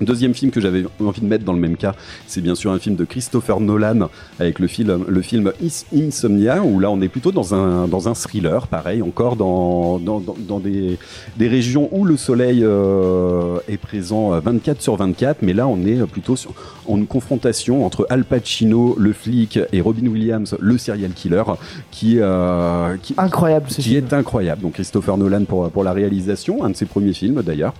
[0.00, 1.94] Deuxième film que j'avais envie de mettre dans le même cas,
[2.26, 6.62] c'est bien sûr un film de Christopher Nolan avec le film, le film Is- Insomnia,
[6.62, 10.60] où là on est plutôt dans un, dans un thriller, pareil, encore dans, dans, dans,
[10.60, 10.98] des,
[11.36, 15.84] des régions où le soleil euh, est présent euh, 24 sur 24, mais là on
[15.84, 16.52] est plutôt sur,
[16.86, 21.42] en une confrontation entre Al Pacino, le flic, et Robin Williams, le serial killer,
[21.90, 24.06] qui, euh, qui, Incroyable ce qui film.
[24.06, 24.62] est incroyable.
[24.62, 27.74] Donc Christopher Nolan pour, pour la réalisation, un de ses premiers films d'ailleurs.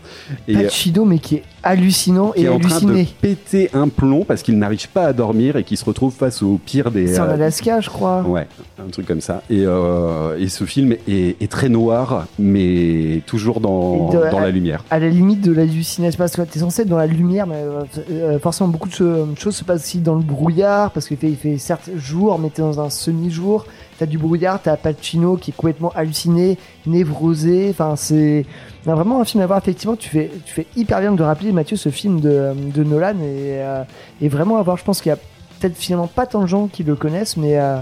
[0.48, 3.08] Euh, Pacino mais qui est hallucinant qui et est en train de halluciné.
[3.20, 6.58] péter un plomb parce qu'il n'arrive pas à dormir et qui se retrouve face au
[6.64, 7.06] pire des...
[7.08, 8.22] C'est en euh, Alaska je crois.
[8.22, 8.46] Ouais,
[8.78, 9.42] un truc comme ça.
[9.50, 14.40] Et, euh, et ce film est, est très noir, mais toujours dans, Et de- dans
[14.40, 14.84] la lumière.
[14.90, 17.82] à la limite de l'hallucination parce que t'es censé être dans la lumière mais euh,
[18.10, 21.28] euh, forcément beaucoup de cho- choses se passent aussi dans le brouillard parce qu'il fait,
[21.30, 23.66] il fait certes jour mais t'es dans un semi-jour
[23.98, 28.44] t'as du brouillard t'as Pacino qui est complètement halluciné névrosé enfin c'est
[28.84, 31.76] vraiment un film à voir effectivement tu fais, tu fais hyper bien de rappeler Mathieu
[31.76, 33.82] ce film de, de Nolan et, euh,
[34.20, 35.18] et vraiment à voir je pense qu'il y a
[35.60, 37.78] peut-être finalement pas tant de gens qui le connaissent mais euh,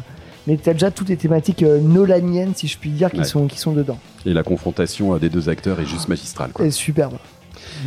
[0.47, 3.25] mais t'as déjà toutes les thématiques euh, nolaniennes si je puis dire qui Ouais.
[3.25, 6.51] sont qui sont dedans Et la confrontation euh, des deux acteurs est juste magistrale.
[6.53, 6.65] Quoi.
[6.67, 7.15] et superbe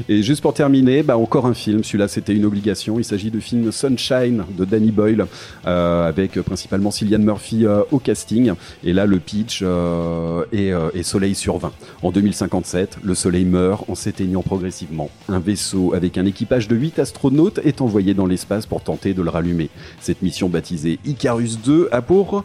[0.07, 1.83] Et juste pour terminer, bah, encore un film.
[1.83, 2.99] Celui-là, c'était une obligation.
[2.99, 5.25] Il s'agit du film Sunshine de Danny Boyle,
[5.65, 8.53] euh, avec principalement Cillian Murphy euh, au casting.
[8.83, 11.71] Et là, le pitch euh, est, est Soleil sur 20.
[12.01, 15.09] En 2057, le Soleil meurt en s'éteignant progressivement.
[15.27, 19.21] Un vaisseau avec un équipage de 8 astronautes est envoyé dans l'espace pour tenter de
[19.21, 19.69] le rallumer.
[19.99, 22.43] Cette mission baptisée Icarus 2 a pour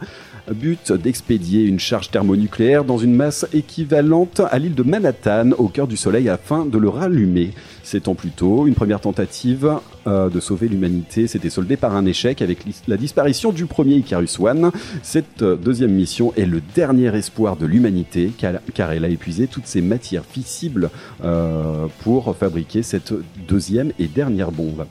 [0.53, 5.87] but d'expédier une charge thermonucléaire dans une masse équivalente à l'île de Manhattan au cœur
[5.87, 7.34] du Soleil afin de le rallumer.
[7.83, 9.71] Sept ans plus tôt, une première tentative
[10.07, 14.39] euh, de sauver l'humanité s'était soldée par un échec avec la disparition du premier Icarus
[14.39, 14.71] One.
[15.03, 19.47] Cette euh, deuxième mission est le dernier espoir de l'humanité car, car elle a épuisé
[19.47, 20.89] toutes ses matières fissibles
[21.23, 23.13] euh, pour fabriquer cette
[23.47, 24.85] deuxième et dernière bombe.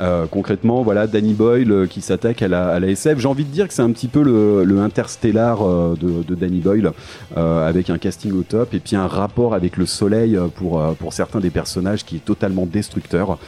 [0.00, 3.18] Euh, concrètement, voilà, Danny Boyle euh, qui s'attaque à la, SF.
[3.18, 6.92] J'ai envie de dire que c'est un petit peu le, interstellar euh, de, Danny Boyle,
[7.36, 11.40] avec un casting au top et puis un rapport avec le soleil pour, pour certains
[11.40, 13.38] des personnages qui est totalement destructeur.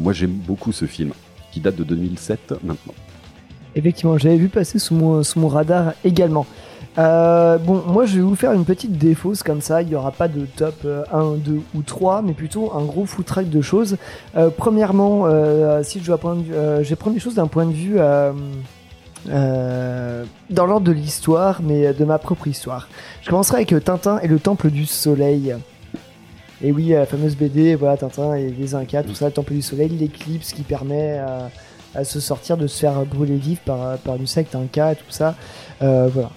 [0.00, 1.12] Moi, j'aime beaucoup ce film,
[1.52, 2.94] qui date de 2007 maintenant.
[3.74, 6.46] Effectivement, j'avais vu passer sous mon radar également.
[6.98, 10.12] Euh, bon, moi je vais vous faire une petite défausse comme ça, il n'y aura
[10.12, 13.96] pas de top euh, 1, 2 ou 3, mais plutôt un gros foutraque de choses.
[14.36, 17.66] Euh, premièrement, euh, si je dois prendre, euh, je vais prendre les choses d'un point
[17.66, 18.32] de vue euh,
[19.28, 22.88] euh, dans l'ordre de l'histoire, mais de ma propre histoire.
[23.22, 25.54] Je commencerai avec euh, Tintin et le Temple du Soleil.
[26.62, 29.62] Et oui, la fameuse BD, voilà, Tintin et les Incas, tout ça, le Temple du
[29.62, 31.48] Soleil, l'éclipse qui permet euh,
[31.94, 35.04] à se sortir, de se faire brûler vif par, par une secte Inca et tout
[35.10, 35.34] ça.
[35.82, 36.30] Euh, voilà.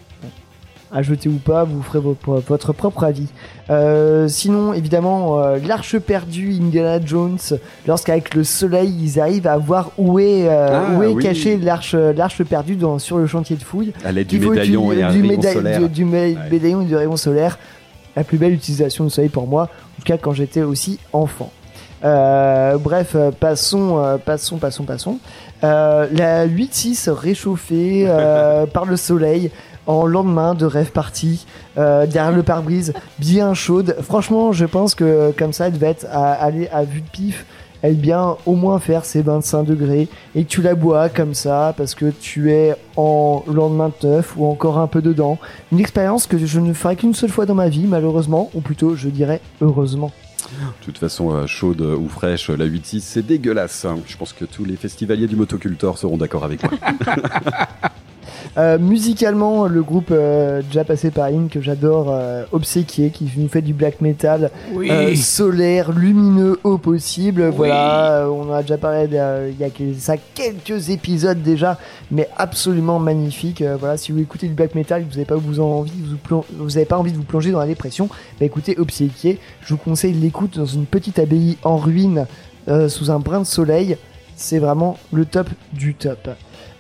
[0.91, 3.27] Ajouter ou pas, vous ferez vo- votre propre avis.
[3.69, 7.37] Euh, sinon, évidemment, euh, l'arche perdue Indiana Jones,
[7.85, 11.21] lorsqu'avec le soleil, ils arrivent à voir où est, euh, Ah, où est oui.
[11.23, 13.93] cachée l'arche, l'arche perdue dans, sur le chantier de fouilles.
[14.03, 16.35] À l'aide du médaillon et du, Ouais.
[16.49, 17.59] médaillon et du rayon solaire.
[18.15, 21.51] La plus belle utilisation du soleil pour moi, en tout cas quand j'étais aussi enfant.
[22.03, 25.17] Euh, bref, passons, passons, passons, passons.
[25.63, 29.51] Euh, la 8-6 réchauffée euh, par le soleil
[29.89, 31.47] en lendemain de rêve party
[31.79, 33.95] euh, derrière le pare-brise, bien chaude.
[34.03, 37.45] Franchement, je pense que comme ça, elle être à, aller à vue de pif.
[37.81, 41.73] Elle bien au moins faire ses 25 degrés et que tu la bois comme ça
[41.75, 45.39] parce que tu es en lendemain de neuf ou encore un peu dedans.
[45.71, 48.95] Une expérience que je ne ferai qu'une seule fois dans ma vie, malheureusement, ou plutôt
[48.95, 50.11] je dirais heureusement.
[50.51, 53.85] De toute façon, euh, chaude ou fraîche, la 8-6, c'est dégueulasse.
[53.85, 53.97] hein.
[54.05, 56.73] Je pense que tous les festivaliers du motocultor seront d'accord avec moi.
[58.57, 63.47] Euh, musicalement, le groupe euh, déjà passé par In que j'adore, euh, Obséquié, qui nous
[63.47, 64.51] fait du black metal
[65.15, 67.49] solaire, lumineux au possible.
[67.49, 69.69] Voilà, on en a déjà parlé il y a
[69.99, 71.77] ça quelques épisodes déjà,
[72.11, 73.63] mais absolument magnifique.
[73.79, 76.07] Voilà, si vous écoutez du black metal, et que vous n'avez pas vous envie, de
[76.09, 78.07] vous, plon- vous avez pas envie de vous plonger dans la dépression,
[78.39, 79.39] bah écoutez Obséquié.
[79.61, 82.25] Je vous conseille l'écoute dans une petite abbaye en ruine
[82.87, 83.97] sous un brin de soleil.
[84.35, 86.29] C'est vraiment le top du top.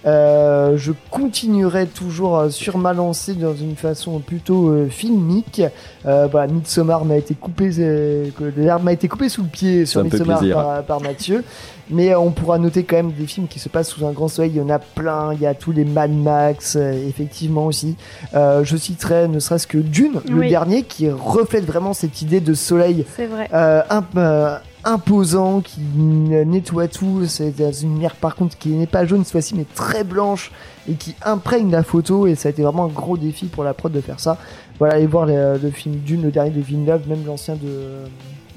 [0.05, 5.61] Euh, je continuerai toujours euh, sur ma lancée dans une façon plutôt euh, filmique.
[6.05, 9.85] Euh, voilà, Midsommar m'a été coupé, euh, que l'herbe m'a été coupée sous le pied
[9.85, 11.43] sur Midsommar par, par Mathieu.
[11.91, 14.51] Mais on pourra noter quand même des films qui se passent sous un grand soleil.
[14.53, 15.33] Il y en a plein.
[15.33, 17.95] Il y a tous les Mad Max, effectivement aussi.
[18.35, 22.53] Euh, je citerai ne serait-ce que Dune, le dernier, qui reflète vraiment cette idée de
[22.53, 23.49] soleil C'est vrai.
[23.53, 23.81] euh,
[24.17, 24.57] euh,
[24.89, 27.25] imposant qui nettoie tout.
[27.27, 30.51] C'est une lumière par contre qui n'est pas jaune cette fois-ci mais très blanche
[30.89, 33.73] et qui imprègne la photo et ça a été vraiment un gros défi pour la
[33.73, 34.37] prod de faire ça.
[34.79, 38.07] Voilà, allez voir le, le film Dune, le dernier de Villeneuve, même l'ancien de,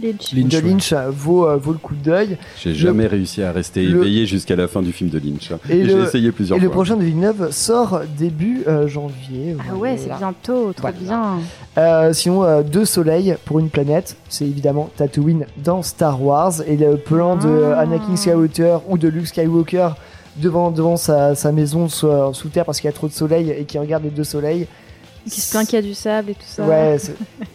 [0.02, 0.32] Lynch.
[0.34, 0.62] Lynch, de ouais.
[0.70, 2.36] Lynch euh, vaut, euh, vaut le coup d'œil.
[2.62, 5.52] J'ai jamais réussi à rester le- éveillé jusqu'à la fin du film de Lynch.
[5.52, 5.58] hein.
[5.70, 6.74] Et Et j'ai essayé plusieurs Et le fois.
[6.74, 9.56] prochain de Villeneuve sort début euh, janvier.
[9.70, 10.96] Ah ouais, c'est bientôt, trop Voilà.
[11.00, 11.22] bien.
[11.78, 16.76] Euh, sinon, euh, deux soleils pour une planète, c'est évidemment Tatooine dans Star Wars et
[16.76, 17.80] le plan de Ah.
[17.80, 19.90] Anakin Skywalker ou de Luke Skywalker
[20.36, 23.50] devant, devant sa, sa maison sous, sous terre parce qu'il y a trop de soleil
[23.50, 24.66] et qui regarde les deux soleils.
[25.30, 26.64] Qui se plaint qu'il y a du sable et tout ça.
[26.64, 26.96] Ouais,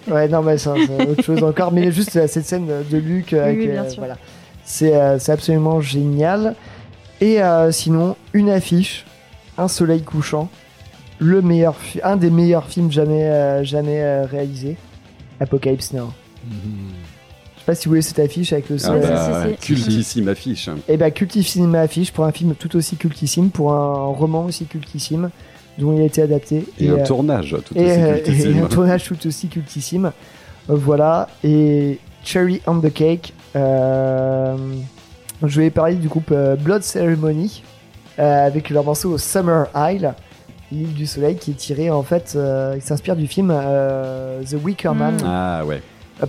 [0.07, 1.72] ouais, non, mais c'est autre chose encore.
[1.72, 3.99] Mais juste cette scène de Luke, euh, avec, oui, bien euh, sûr.
[3.99, 4.18] voilà,
[4.63, 6.55] c'est euh, c'est absolument génial.
[7.20, 9.05] Et euh, sinon, une affiche,
[9.57, 10.49] un soleil couchant,
[11.20, 14.78] le meilleur, un des meilleurs films jamais, euh, jamais euh, réalisés,
[15.39, 16.13] Apocalypse Now.
[16.49, 19.01] Je sais pas si vous voyez cette affiche avec le Ah soleil.
[19.09, 19.74] bah, si, si.
[19.76, 20.70] cultissime affiche.
[20.88, 25.32] Et bah, cultissime affiche pour un film tout aussi cultissime, pour un roman aussi cultissime,
[25.78, 26.65] dont il a été adapté.
[26.80, 28.57] Et, un euh, tournage tout et, aussi euh, cultissime.
[28.57, 30.05] et un tournage tout aussi cultissime.
[30.69, 31.28] Euh, voilà.
[31.43, 33.34] Et Cherry on the Cake.
[33.55, 34.55] euh,
[35.45, 37.63] je vais parler du groupe euh, Blood Ceremony
[38.19, 40.13] euh, avec leur morceau Summer Isle,
[40.71, 44.55] l'île du soleil, qui est tiré en fait, euh, il s'inspire du film euh, The
[44.63, 45.15] Wicker Man.
[45.15, 45.25] Mm.
[45.25, 45.82] Ah ouais.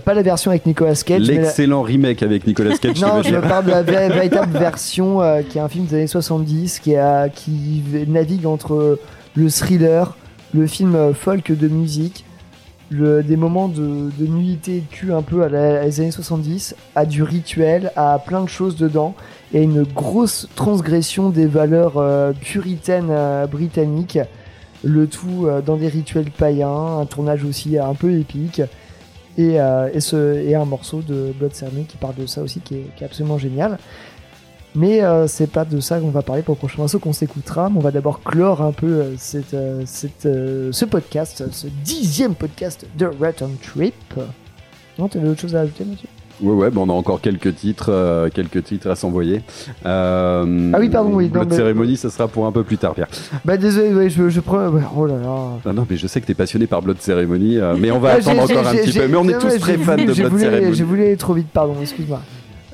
[0.05, 3.65] Pas la version avec Nicolas Cage, la- L'excellent remake avec Nicolas Cage, non, je parle
[3.65, 7.27] de la vé- véritable version euh, qui est un film des années 70 qui, a,
[7.29, 8.99] qui navigue entre
[9.39, 10.17] le thriller,
[10.53, 12.25] le film euh, folk de musique,
[12.91, 17.05] des moments de, de nullité de cul un peu à la- les années 70, à
[17.05, 19.13] du rituel, à plein de choses dedans,
[19.53, 24.19] et une grosse transgression des valeurs euh, puritaines euh, britanniques,
[24.83, 28.61] le tout dans des rituels païens, un tournage aussi un peu épique.
[29.37, 33.77] Et, un morceau de Blood Ceremony qui parle de ça aussi, qui est absolument génial.
[34.75, 37.69] Mais euh, c'est pas de ça qu'on va parler pour le prochain morceau qu'on s'écoutera.
[37.69, 41.67] Mais on va d'abord clore un peu euh, cette, euh, cette, euh, ce podcast, ce
[41.83, 43.95] dixième podcast de Return Trip.
[44.99, 46.07] Non, t'avais autre chose à ajouter, Mathieu?
[46.41, 49.41] Ouais, ouais, bon, on a encore quelques titres, quelques titres à s'envoyer.
[49.83, 53.09] Ah oui, pardon, oui, Blood mais- cérémonie, ça sera pour un peu plus tard, Pierre.
[53.43, 54.71] Bah désolé, ouais, je, je prends.
[54.95, 55.73] Oh là là.
[55.73, 58.43] Non, mais je sais que t'es passionné par Blood Ceremony, mais on va Ah, attendre
[58.43, 59.07] encore un petit peu.
[59.09, 60.73] Mais on est tous très fans de Blood Ceremony.
[60.75, 62.21] J'ai voulu aller trop vite, pardon, excuse-moi.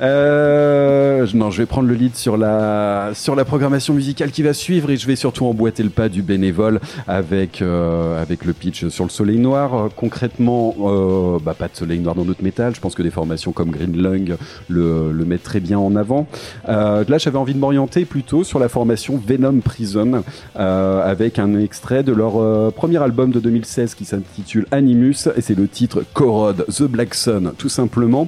[0.01, 4.53] Euh, non, je vais prendre le lead sur la sur la programmation musicale qui va
[4.53, 8.87] suivre et je vais surtout emboîter le pas du bénévole avec euh, avec le pitch
[8.87, 9.89] sur le Soleil Noir.
[9.95, 12.75] Concrètement, euh, bah, pas de Soleil Noir dans notre métal.
[12.75, 14.35] Je pense que des formations comme Green Lung
[14.69, 16.27] le, le mettent très bien en avant.
[16.69, 20.23] Euh, là, j'avais envie de m'orienter plutôt sur la formation Venom Prison
[20.57, 25.41] euh, avec un extrait de leur euh, premier album de 2016 qui s'intitule Animus et
[25.41, 28.27] c'est le titre Corrode The Black Sun tout simplement.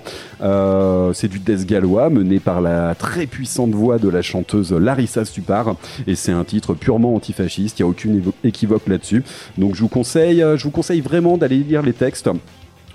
[1.13, 5.75] C'est du gallois mené par la très puissante voix de la chanteuse Larissa Stupar
[6.05, 9.23] et c'est un titre purement antifasciste, il n'y a aucune équivoque là-dessus.
[9.57, 12.29] Donc je vous conseille, euh, je vous conseille vraiment d'aller lire les textes.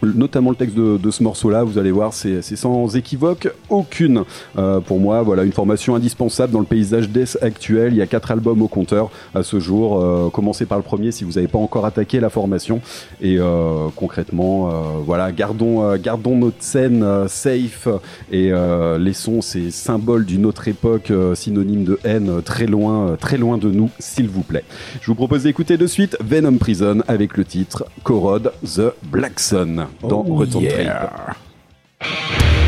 [0.03, 4.24] Notamment le texte de, ce morceau-là, vous allez voir, c'est sans équivoque aucune.
[4.59, 7.93] Euh, pour moi, voilà, une formation indispensable dans le paysage death actuel.
[7.93, 10.03] Il y a quatre albums au compteur à ce jour.
[10.03, 12.81] Euh, commencez par le premier si vous n'avez pas encore attaqué la formation.
[13.20, 14.73] Et euh, concrètement, euh,
[15.05, 17.89] voilà, gardons, gardons notre scène safe
[18.31, 18.53] et
[18.99, 23.91] laissons ces symboles d'une autre époque synonymes de haine très loin, très loin de nous,
[23.99, 24.65] s'il vous plaît.
[25.01, 29.87] Je vous propose d'écouter de suite Venom Prison avec le titre Corrode the Black Sun
[30.01, 31.35] dans Oh Return yeah.
[32.01, 32.62] Trip.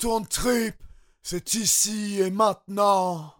[0.00, 0.74] retourne trip,
[1.22, 3.34] c'est ici et maintenant.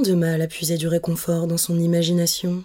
[0.00, 2.64] de mal à puiser du réconfort dans son imagination.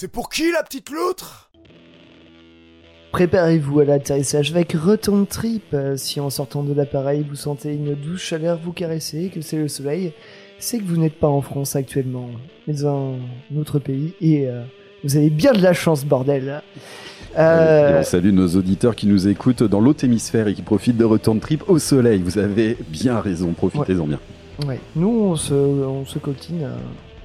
[0.00, 1.50] C'est pour qui la petite loutre?
[3.12, 5.74] Préparez-vous à l'atterrissage avec Return Trip.
[5.74, 9.58] Euh, Si en sortant de l'appareil vous sentez une douce chaleur vous caresser, que c'est
[9.58, 10.14] le soleil,
[10.58, 12.30] c'est que vous n'êtes pas en France actuellement,
[12.66, 13.12] mais dans
[13.52, 14.62] un autre pays et euh,
[15.04, 16.62] vous avez bien de la chance, bordel.
[17.34, 20.96] Et Euh, on salue nos auditeurs qui nous écoutent dans l'autre hémisphère et qui profitent
[20.96, 22.22] de Return Trip au soleil.
[22.22, 24.20] Vous avez bien raison, profitez-en bien.
[24.66, 24.80] ouais.
[24.96, 26.76] Nous, on se, on se coltine euh,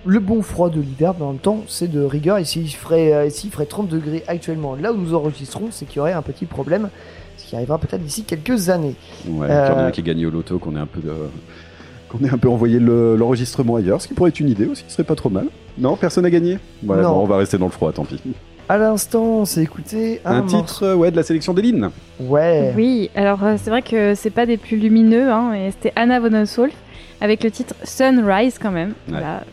[0.06, 2.38] le bon froid de l'hiver, mais en même temps, c'est de rigueur.
[2.38, 5.98] Et s'il ferait, euh, s'il ferait 30 degrés actuellement, là où nous enregistrons, c'est qu'il
[5.98, 6.90] y aurait un petit problème,
[7.38, 8.96] ce qui arrivera peut-être d'ici quelques années.
[9.28, 10.86] Ouais, Euh, qu'il y en a un qui est gagné au loto, qu'on ait un
[10.86, 11.12] peu de...
[12.10, 14.84] qu'on ait un peu envoyé le- l'enregistrement ailleurs, ce qui pourrait être une idée aussi,
[14.88, 15.48] ce serait pas trop mal.
[15.78, 16.60] Non, personne n'a gagné?
[16.84, 18.22] Bon, on va rester dans le froid, tant pis.
[18.68, 21.90] À l'instant, on s'est écouté un, titre, euh, ouais, de la sélection d'Eline.
[22.20, 22.74] Ouais.
[22.76, 26.20] Oui, alors euh, c'est vrai que c'est pas des plus lumineux, hein, et c'était Anna
[26.20, 26.74] von Solf
[27.22, 29.44] avec le titre Sunrise quand même, voilà,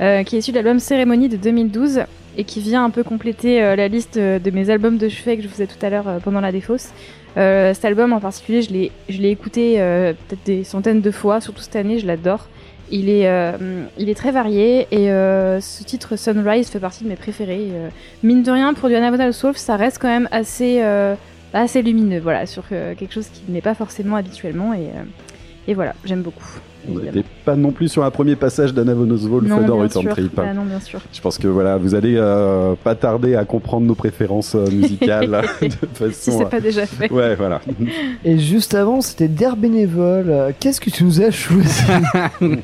[0.00, 2.02] euh, qui est issu de l'album Cérémonie de 2012
[2.36, 5.38] et qui vient un peu compléter euh, la liste euh, de mes albums de chevet
[5.38, 6.90] que je faisais tout à l'heure pendant la défausse.
[7.34, 11.98] Cet album en particulier, je l'ai, écouté peut-être des centaines de fois, surtout cette année,
[11.98, 12.48] je l'adore.
[12.90, 13.30] Il est,
[13.98, 15.08] il est très varié et
[15.60, 17.72] ce titre Sunrise fait partie de mes préférés.
[18.22, 20.80] Mine de rien, pour du Anna von Solf, ça reste quand même assez,
[21.52, 24.88] assez lumineux, voilà, sur quelque chose qui n'est pas forcément habituellement et,
[25.68, 26.58] et voilà, j'aime beaucoup.
[26.88, 30.12] On n'était pas non plus sur un premier passage d'Anna von Oswald bien Return sûr.
[30.12, 30.30] Trip.
[30.34, 31.00] Bah non, bien sûr.
[31.12, 35.30] Je pense que voilà, vous allez euh, pas tarder à comprendre nos préférences euh, musicales
[35.62, 36.12] de façon.
[36.12, 37.10] Si c'est euh, pas déjà fait.
[37.10, 37.60] Ouais, voilà.
[38.24, 40.26] Et juste avant, c'était Der Bénévole.
[40.28, 41.82] Euh, Qu'est-ce que tu nous as choisi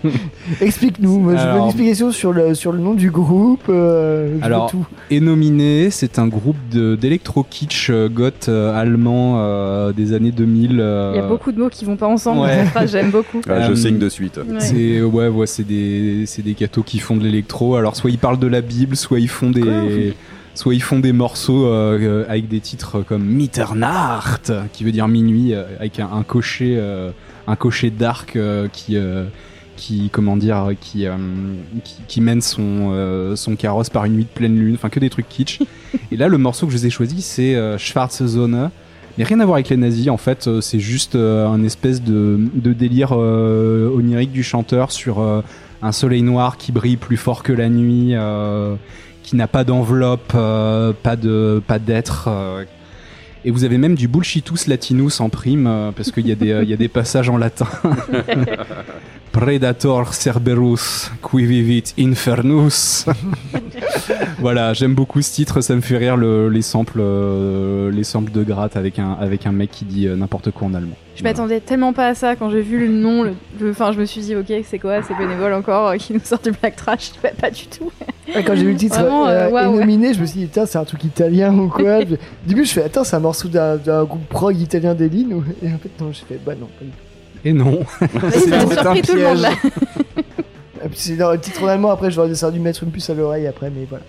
[0.60, 1.18] Explique-nous.
[1.18, 3.64] Moi, Je veux une explication sur le, sur le nom du groupe.
[3.68, 4.86] euh, Alors, tout.
[5.10, 10.78] Et nominé, c'est un groupe de- d'électro-kitsch euh, goth euh, allemand euh, des années 2000.
[10.80, 12.64] euh, Il y a beaucoup de mots qui vont pas ensemble Ouais.
[12.86, 13.40] j'aime beaucoup.
[13.48, 14.36] Ah, je Euh, signe de suite.
[14.38, 14.60] Ouais.
[14.60, 17.76] C'est ouais, ouais, c'est des c'est des cathos qui font de l'électro.
[17.76, 20.14] Alors soit ils parlent de la Bible, soit ils font des
[20.54, 25.54] soit ils font des morceaux euh, avec des titres comme Mitternacht, qui veut dire minuit,
[25.54, 27.10] euh, avec un, un cocher euh,
[27.46, 29.24] un cocher d'arc euh, qui euh,
[29.76, 31.16] qui comment dire qui, euh,
[31.84, 34.74] qui qui mène son euh, son carrosse par une nuit de pleine lune.
[34.74, 35.60] Enfin que des trucs kitsch.
[36.12, 38.70] Et là le morceau que je vous ai choisi c'est euh, Schwarze Zone.
[39.18, 42.02] Mais rien à voir avec les nazis, en fait, euh, c'est juste euh, un espèce
[42.02, 45.20] de, délire euh, onirique du chanteur sur
[45.82, 48.14] un soleil noir qui brille plus fort que la nuit,
[49.22, 52.30] qui n'a pas d'enveloppe, pas de pas d'être.
[53.44, 56.64] et vous avez même du bullshitus latinus en prime, parce qu'il y, a des, euh,
[56.64, 57.66] y a des passages en latin.
[59.32, 63.06] Predator Cerberus, qui vivit infernus.
[64.38, 68.30] voilà, j'aime beaucoup ce titre, ça me fait rire le- les samples, euh, les samples
[68.30, 70.94] de gratte avec un avec un mec qui dit euh, n'importe quoi en allemand.
[71.16, 73.22] Je m'attendais tellement pas à ça quand j'ai vu le nom.
[73.22, 76.20] le- Enfin, je me suis dit, ok, c'est quoi C'est bénévole encore euh, qui nous
[76.22, 77.12] sort du Black Trash?
[77.22, 77.90] Bah, Pas du tout.
[78.34, 79.64] Ouais, quand j'ai vu le titre Vraiment, ouais.
[79.78, 82.00] nominé, je me suis dit, putain, c'est un truc italien ou quoi?
[82.04, 85.32] Je- Au début, je fais, attends, c'est un morceau d'un groupe prog italien d'Eline.
[85.34, 86.96] ou- Et en fait, non, j'ai fait, bah non, pas du tout.
[87.44, 87.80] Et non.
[88.00, 89.50] Ça a tout un surpris tout le monde là.
[90.94, 93.70] C'est dans le titre en allemand, après, j'aurais dû mettre une puce à l'oreille après,
[93.70, 94.04] mais voilà.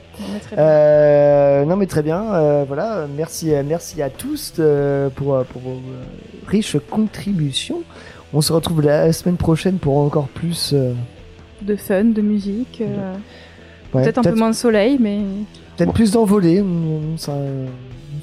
[0.57, 5.43] Euh, non mais très bien, euh, voilà, merci, euh, merci à tous euh, pour, euh,
[5.43, 6.03] pour vos euh,
[6.47, 7.84] riches contributions.
[8.34, 10.72] On se retrouve la semaine prochaine pour encore plus.
[10.73, 10.93] euh,
[11.61, 12.81] De fun, de musique.
[12.81, 13.14] euh,
[13.93, 15.19] ouais, peut-être un peu moins de soleil, mais.
[15.77, 16.15] peut-être plus
[16.61, 17.38] on- ça-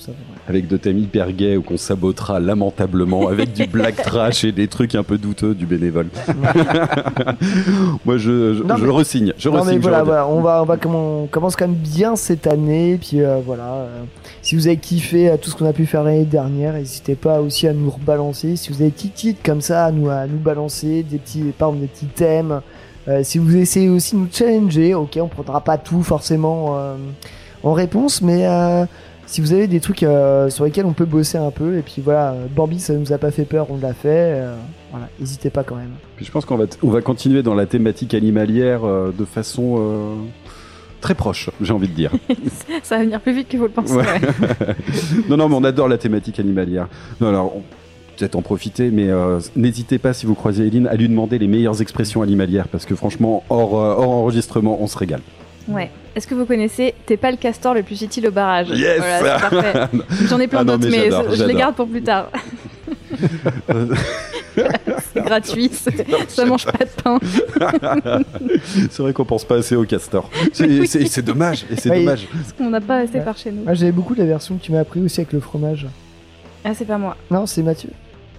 [0.01, 0.13] ça-
[0.49, 4.67] Avec de thèmes hyper gays où qu'on sabotera lamentablement avec du black trash et des
[4.69, 6.09] trucs un peu douteux du bénévole.
[8.05, 9.33] Moi, je, je, Non, je mais- resigne.
[9.39, 9.77] Je non mais resigne.
[9.77, 10.09] je voilà, redis.
[10.09, 13.65] voilà, on va, on va on commence quand même bien cette année, puis euh, voilà.
[13.75, 14.03] euh,
[14.43, 17.41] si vous avez kiffé euh, tout ce qu'on a pu faire l'année dernière, n'hésitez pas
[17.41, 18.57] aussi à nous rebalancer.
[18.57, 21.43] Si vous avez des petits titres comme ça, à nous, à nous balancer, des petits,
[21.57, 22.61] par exemple, des petits thèmes.
[23.09, 26.97] Euh, si vous essayez aussi de nous challenger, ok, on prendra pas tout forcément euh,
[27.63, 28.85] en réponse, mais euh,
[29.31, 32.03] si vous avez des trucs euh, sur lesquels on peut bosser un peu, et puis
[32.05, 34.09] voilà, euh, Bambi, ça nous a pas fait peur, on l'a fait.
[34.09, 34.57] euh,
[34.91, 35.93] voilà, n'hésitez pas quand même.
[36.17, 39.25] Puis je pense qu'on va, t- on va continuer dans la thématique animalière euh, de
[39.25, 40.15] façon euh,
[41.01, 42.11] très proche, j'ai envie de dire.
[42.83, 43.95] Ça va venir plus vite que vous le pensez.
[43.95, 44.03] Ouais.
[44.05, 44.77] ouais.
[45.29, 46.89] non, non, mais on adore la thématique animalière.
[47.21, 47.63] Non, alors, on-
[48.17, 51.47] peut-être en profiter, mais euh, n'hésitez pas, si vous croisez Eline, à lui demander les
[51.47, 55.23] meilleures expressions animalières, parce que franchement, hors, euh, hors enregistrement, on se régale.
[55.69, 55.91] Ouais.
[56.17, 59.39] Est-ce que vous connaissez T'es pas le castor le plus utile au barrage Yes Voilà,
[59.39, 59.89] c'est parfait.
[60.29, 62.31] J'en ai plein Ah non, d'autres, mais je les garde pour plus tard.
[65.15, 67.19] c'est gratuit, c'est- ça mange pas de pain.
[68.91, 70.29] c'est vrai qu'on pense pas assez au castor.
[70.53, 72.27] C'est c'est- c'est dommage, et c'est Ouais, dommage.
[72.33, 73.25] Parce qu'on n'a pas assez Ouais.
[73.25, 73.63] par chez nous.
[73.65, 75.87] Moi, j'avais beaucoup la version que tu m'as appris aussi avec le fromage.
[76.65, 77.17] Ah, c'est pas moi.
[77.31, 77.91] Non, c'est Mathieu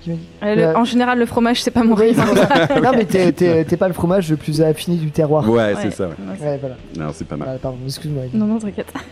[0.01, 0.21] qui m'a dit.
[0.43, 0.75] Euh, le- Ouais.
[0.75, 2.25] En général, le fromage, c'est pas mon c'est ça.
[2.81, 5.47] non, mais t'es- pas le fromage le plus affiné du terroir.
[5.49, 6.05] Ouais, c'est ça.
[6.07, 6.13] ouais.
[6.41, 6.75] Ouais, voilà.
[6.97, 7.49] Non, c'est pas mal.
[7.53, 8.23] Ah, pardon, excuse-moi.
[8.33, 8.91] Non, non, t'inquiète.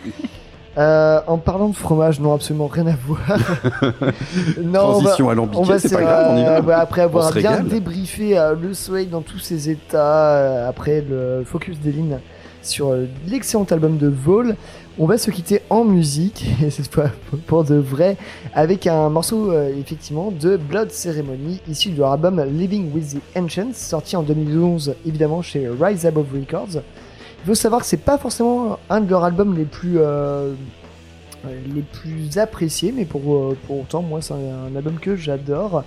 [0.77, 3.19] Euh, en parlant de fromage, non, absolument rien à voir.
[4.61, 6.61] non, on va- Transition alambiquée, on va c'est se- pas grave, on y va.
[6.61, 7.67] bah, après avoir bien régale.
[7.67, 12.19] débriefé euh, le soleil dans tous ses états, euh, après le focus d'Eline
[12.61, 14.55] sur euh, l'excellent album de Vol,
[14.97, 17.11] on va se quitter en musique, et c'est pas
[17.47, 18.17] pour de vrai,
[18.53, 23.37] avec un morceau euh, effectivement de Blood Ceremony, issu de leur album Living with the
[23.37, 26.81] Ancients, sorti en 2011 évidemment chez Rise Above Records.
[27.43, 30.53] Il faut savoir que c'est pas forcément un de leurs albums les plus euh,
[31.73, 35.85] les plus appréciés, mais pour, pour autant, moi, c'est un, un album que j'adore.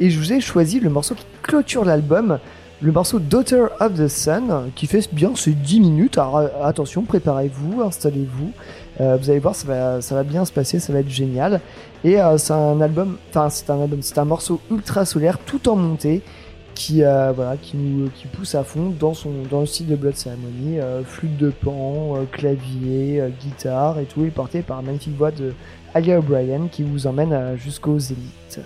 [0.00, 2.40] Et je vous ai choisi le morceau qui clôture l'album,
[2.82, 6.18] le morceau Daughter of the Sun, qui fait bien ses 10 minutes.
[6.18, 8.52] Alors euh, attention, préparez-vous, installez-vous.
[9.00, 11.60] Euh, vous allez voir, ça va, bien se passer, ça va être génial.
[12.04, 15.68] Et euh, c'est un album, enfin, c'est un album, c'est un morceau ultra solaire, tout
[15.68, 16.22] en montée,
[16.74, 20.16] qui, voilà, qui nous qui pousse à fond dans, son, dans le style de Blood
[20.16, 25.52] Ceremony, flûte de pan, clavier, guitare et tout, est porté par la magnifique voix de
[25.92, 28.60] Alia O'Brien qui vous emmène jusqu'aux élites.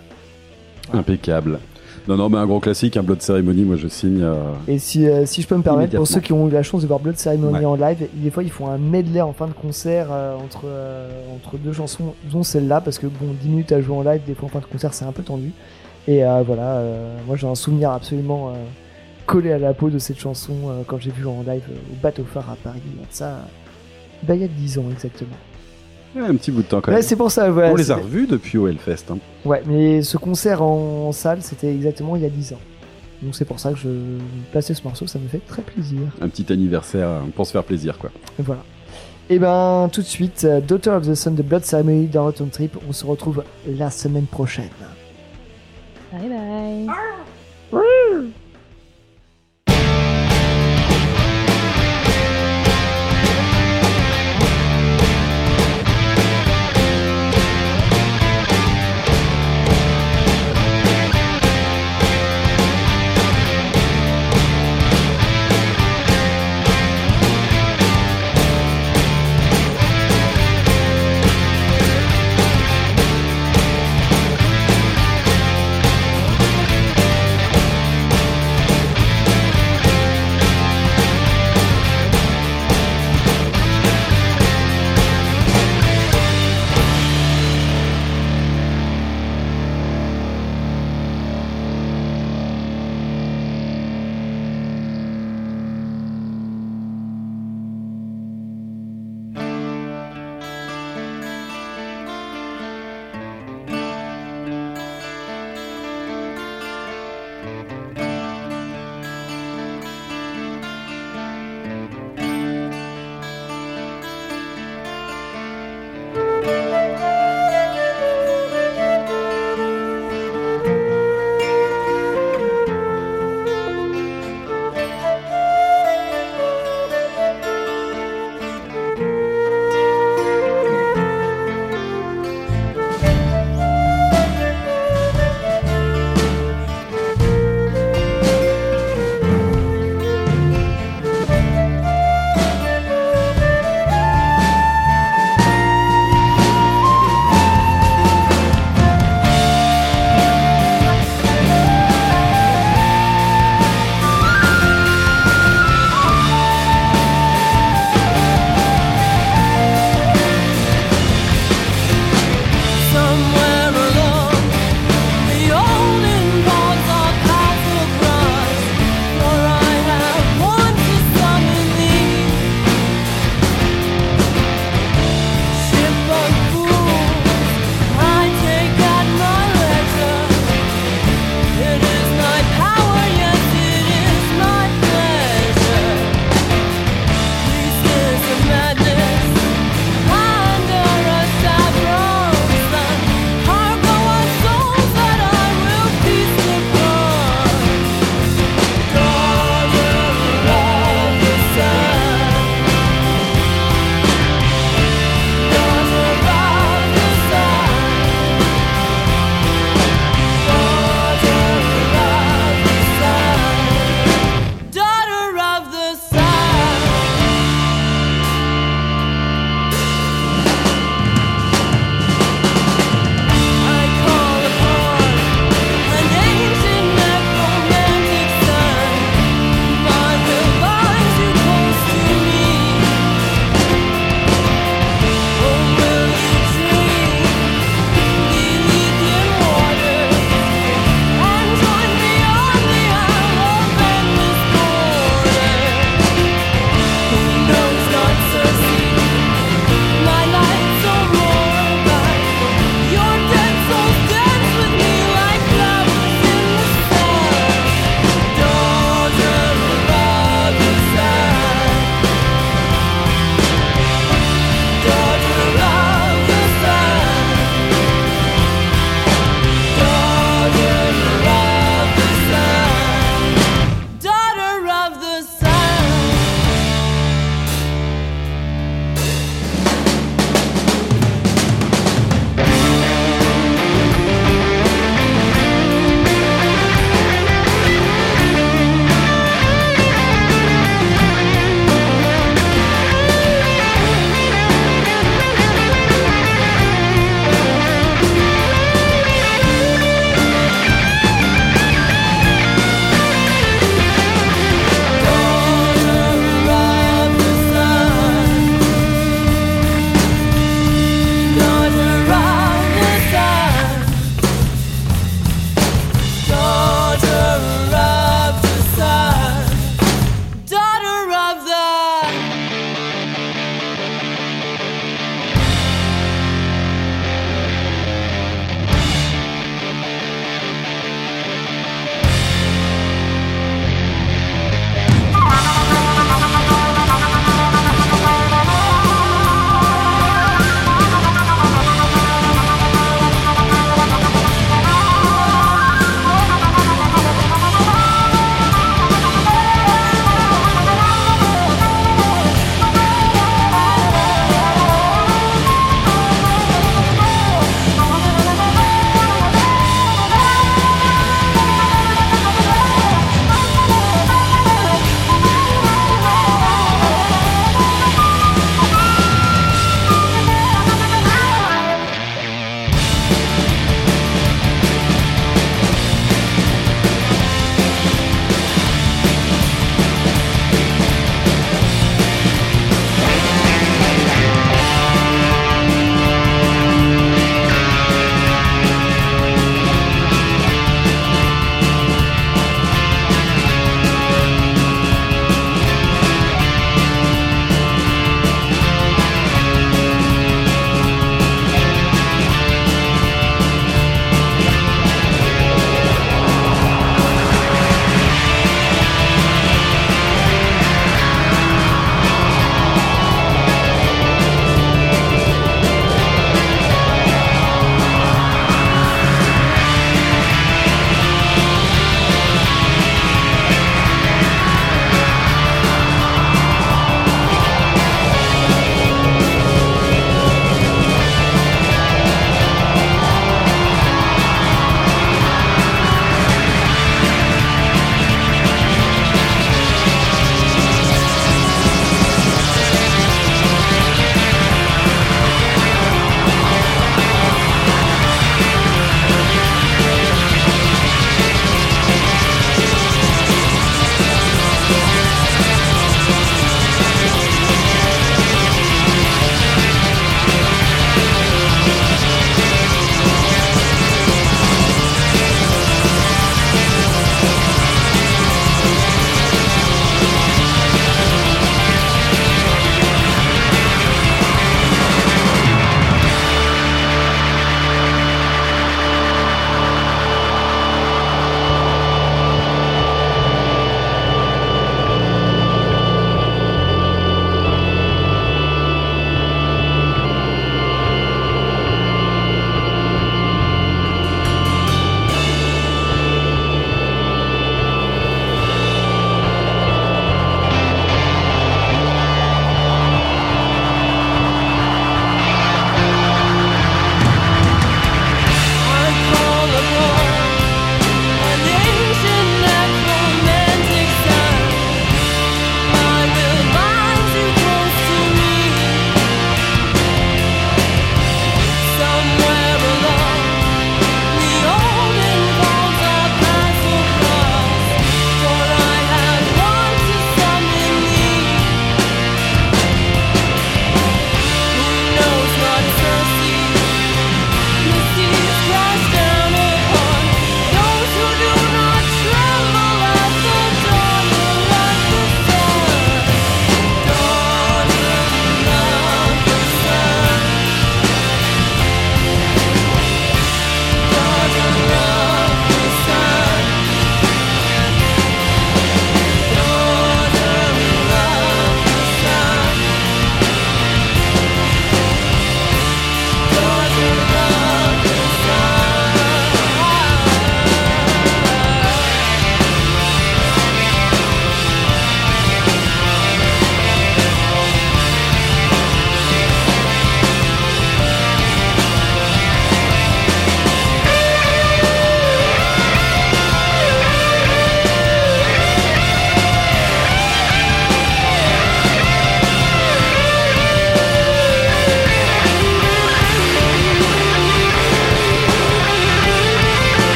[0.92, 1.58] Impeccable.
[2.08, 4.20] Non, non, mais un gros classique, un Blood Ceremony, moi je signe.
[4.22, 4.34] euh,
[4.68, 6.82] Et si, euh, si je peux me permettre, pour ceux qui ont eu la chance
[6.82, 7.64] de voir Blood Ceremony Ouais.
[7.64, 10.64] en live, des fois ils font un medley en fin de concert euh, entre,
[11.34, 14.34] entre deux chansons, dont celle-là, parce que bon, 10 minutes à jouer en live, des
[14.34, 15.52] fois en fin de concert c'est un peu tendu.
[16.06, 16.82] Et voilà,
[17.26, 18.52] moi j'ai un souvenir absolument
[19.24, 20.52] collé à la peau de cette chanson
[20.86, 22.82] quand j'ai vu en live au Bateau Phare à Paris.
[23.10, 23.38] Ça,
[24.22, 25.30] bah, il y a 10 ans exactement.
[26.16, 27.02] Ouais, un petit bout de temps quand Ouais, même.
[27.02, 27.50] c'est pour ça.
[27.50, 29.04] On les a revus depuis au Hellfest.
[29.10, 29.18] hein.
[29.44, 32.60] Ouais, mais ce concert en salle, c'était exactement il y a 10 ans.
[33.22, 33.88] Donc c'est pour ça que je
[34.52, 36.00] passais ce morceau, ça me fait très plaisir.
[36.20, 38.10] Un petit anniversaire euh, pour se faire plaisir, quoi.
[38.38, 38.62] Et voilà.
[39.30, 42.50] Et ben tout de suite, euh, Daughter of the Sun de Blood Ceremony dans Rotten
[42.50, 42.76] Trip.
[42.86, 44.68] On se retrouve la semaine prochaine.
[46.12, 46.86] Bye bye.
[47.72, 48.43] Daughter